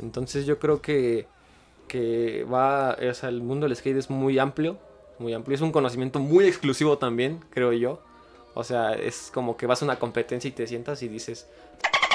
Entonces 0.00 0.46
yo 0.46 0.58
creo 0.58 0.80
que, 0.80 1.26
que 1.86 2.44
va, 2.44 2.96
o 3.08 3.14
sea, 3.14 3.28
el 3.28 3.42
mundo 3.42 3.66
del 3.68 3.76
skate 3.76 3.98
es 3.98 4.10
muy 4.10 4.38
amplio, 4.38 4.78
muy 5.18 5.34
amplio. 5.34 5.54
Es 5.54 5.60
un 5.60 5.70
conocimiento 5.72 6.18
muy 6.18 6.46
exclusivo 6.46 6.98
también, 6.98 7.40
creo 7.50 7.72
yo. 7.72 8.02
O 8.54 8.64
sea, 8.64 8.92
es 8.94 9.30
como 9.32 9.56
que 9.56 9.66
vas 9.66 9.82
a 9.82 9.84
una 9.84 9.98
competencia 9.98 10.48
y 10.48 10.52
te 10.52 10.66
sientas 10.66 11.02
y 11.02 11.08
dices, 11.08 11.46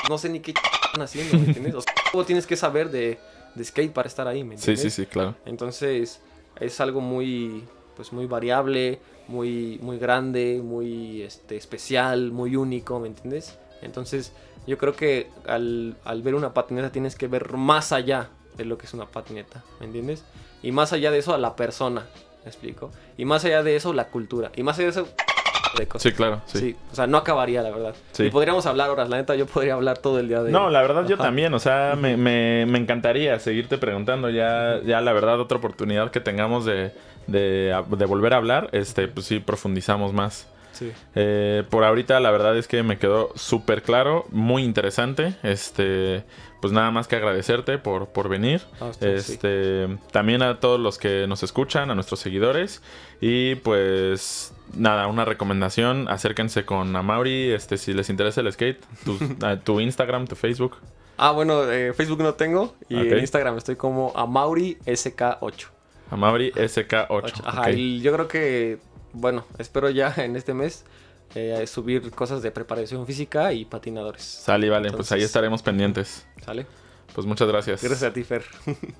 no 0.10 0.18
sé 0.18 0.30
ni 0.30 0.40
qué 0.40 0.54
están 0.86 1.02
haciendo, 1.02 1.38
¿me 1.38 1.46
entiendes? 1.46 1.76
O 1.76 1.82
sea, 1.82 1.94
todo 2.12 2.26
tienes 2.26 2.46
que 2.48 2.56
saber 2.56 2.92
de, 2.92 3.18
de 3.56 3.64
skate 3.64 3.92
para 3.92 4.08
estar 4.08 4.28
ahí, 4.28 4.44
¿me 4.44 4.56
Sí, 4.58 4.72
entiendes? 4.72 4.94
sí, 4.94 5.04
sí, 5.04 5.08
claro. 5.08 5.36
Entonces, 5.46 6.22
es 6.60 6.80
algo 6.80 7.02
muy, 7.02 7.64
pues 7.96 8.14
muy 8.14 8.26
variable, 8.28 9.00
muy, 9.28 9.80
muy 9.82 9.98
grande, 9.98 10.62
muy 10.64 11.22
este, 11.24 11.58
especial, 11.58 12.32
muy 12.32 12.56
único, 12.56 13.00
¿me 13.00 13.08
entiendes? 13.08 13.58
Entonces, 13.82 14.32
yo 14.68 14.78
creo 14.78 14.96
que 14.96 15.30
al, 15.48 15.96
al 16.06 16.22
ver 16.22 16.36
una 16.36 16.54
patineta 16.54 16.92
tienes 16.92 17.16
que 17.16 17.28
ver 17.28 17.54
más 17.58 17.92
allá 17.92 18.30
de 18.56 18.66
lo 18.66 18.78
que 18.78 18.86
es 18.86 18.94
una 18.94 19.06
patineta, 19.08 19.64
¿me 19.80 19.86
entiendes? 19.88 20.24
Y 20.64 20.72
más 20.72 20.94
allá 20.94 21.12
de 21.12 21.18
eso, 21.20 21.34
a 21.34 21.38
la 21.38 21.56
persona, 21.56 22.08
¿me 22.44 22.50
explico? 22.50 22.92
Y 23.18 23.26
más 23.26 23.44
allá 23.46 23.64
de 23.64 23.76
eso, 23.76 23.94
la 23.94 24.10
cultura. 24.10 24.52
Y 24.56 24.64
más 24.64 24.78
allá 24.78 24.86
de 24.86 24.92
eso, 24.92 25.08
de 25.78 25.88
cosas. 25.88 26.04
Sí, 26.04 26.12
claro, 26.16 26.42
sí. 26.46 26.60
Sí. 26.60 26.76
o 26.92 26.96
sea, 26.96 27.08
no 27.08 27.18
acabaría, 27.18 27.62
la 27.62 27.72
verdad. 27.72 27.96
Sí. 28.12 28.24
Y 28.26 28.30
podríamos 28.30 28.66
hablar 28.66 28.90
horas, 28.90 29.10
la 29.10 29.18
neta, 29.18 29.36
yo 29.36 29.46
podría 29.46 29.74
hablar 29.74 29.98
todo 29.98 30.20
el 30.20 30.28
día 30.28 30.44
de... 30.44 30.52
No, 30.52 30.70
la 30.70 30.82
verdad 30.82 31.06
yo 31.08 31.16
Ajá. 31.16 31.24
también, 31.26 31.54
o 31.54 31.60
sea, 31.60 31.96
me, 32.00 32.18
me, 32.18 32.66
me 32.68 32.78
encantaría 32.78 33.40
seguirte 33.40 33.78
preguntando 33.78 34.30
ya, 34.30 34.80
ya 34.86 35.02
la 35.02 35.14
verdad 35.14 35.40
otra 35.40 35.58
oportunidad 35.58 36.12
que 36.12 36.20
tengamos 36.20 36.66
de, 36.66 36.92
de, 37.28 37.76
de 37.90 38.06
volver 38.06 38.34
a 38.34 38.38
hablar, 38.38 38.70
este, 38.72 39.08
pues 39.08 39.26
sí, 39.26 39.40
profundizamos 39.40 40.14
más. 40.14 40.48
Sí. 40.72 40.92
Eh, 41.16 41.64
por 41.70 41.84
ahorita 41.84 42.20
la 42.20 42.32
verdad 42.32 42.58
es 42.58 42.68
que 42.68 42.84
me 42.84 42.98
quedó 42.98 43.32
súper 43.36 43.82
claro, 43.82 44.26
muy 44.30 44.64
interesante, 44.64 45.36
este, 45.44 46.24
pues 46.62 46.74
nada 46.74 46.92
más 46.92 47.08
que 47.08 47.16
agradecerte 47.16 47.78
por, 47.78 48.10
por 48.10 48.30
venir. 48.30 48.62
A 48.80 48.86
usted, 48.86 49.20
sí. 49.20 49.34
Este, 49.34 49.98
también 50.12 50.42
a 50.42 50.60
todos 50.60 50.80
los 50.80 50.98
que 50.98 51.26
nos 51.28 51.44
escuchan, 51.44 51.92
a 51.92 51.96
nuestros 51.96 52.20
seguidores. 52.20 52.82
Y 53.22 53.56
pues 53.56 54.54
nada, 54.74 55.08
una 55.08 55.26
recomendación, 55.26 56.08
acérquense 56.10 56.66
con 56.66 56.96
Amauri, 56.96 57.52
este, 57.52 57.78
si 57.78 57.94
les 57.94 58.10
interesa 58.10 58.42
el 58.42 58.52
skate, 58.52 58.84
tu, 59.64 59.80
Instagram, 59.80 60.28
tu 60.28 60.36
Facebook. 60.36 60.78
Ah, 61.18 61.32
bueno, 61.32 61.70
eh, 61.70 61.94
Facebook 61.94 62.22
no 62.22 62.36
tengo 62.36 62.76
y 62.90 62.96
en 62.96 63.20
Instagram 63.20 63.58
estoy 63.58 63.76
como 63.76 64.14
Amauri 64.16 64.78
SK8. 64.86 65.68
Amauri 66.12 66.52
SK8. 66.52 67.42
Ajá, 67.44 67.72
y 67.72 68.02
yo 68.02 68.14
creo 68.14 68.28
que, 68.28 68.78
bueno, 69.18 69.46
espero 69.58 69.90
ya 69.90 70.14
en 70.18 70.36
este 70.36 70.54
mes 70.54 70.86
eh, 71.36 71.66
subir 71.68 72.12
cosas 72.12 72.42
de 72.42 72.52
preparación 72.52 73.06
física 73.06 73.52
y 73.54 73.66
patinadores. 73.66 74.24
Sale, 74.24 74.70
vale, 74.70 74.92
pues 74.92 75.12
ahí 75.12 75.24
estaremos 75.24 75.62
pendientes. 75.62 76.26
¿Sale? 76.44 76.66
Pues 77.14 77.26
muchas 77.26 77.48
gracias. 77.48 77.84
Gracias 77.84 78.10
a 78.10 78.14
ti, 78.14 78.24
Fer. 78.24 78.44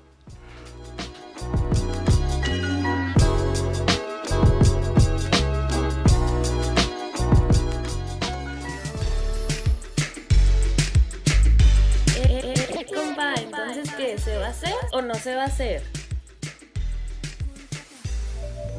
Eh, 12.20 12.54
eh, 12.54 12.86
compa, 12.92 13.34
entonces, 13.34 13.90
¿qué? 13.96 14.18
¿Se 14.18 14.36
va 14.36 14.46
a 14.46 14.50
hacer 14.50 14.74
o 14.92 15.00
no 15.00 15.14
se 15.14 15.34
va 15.34 15.44
a 15.44 15.46
hacer? 15.46 15.82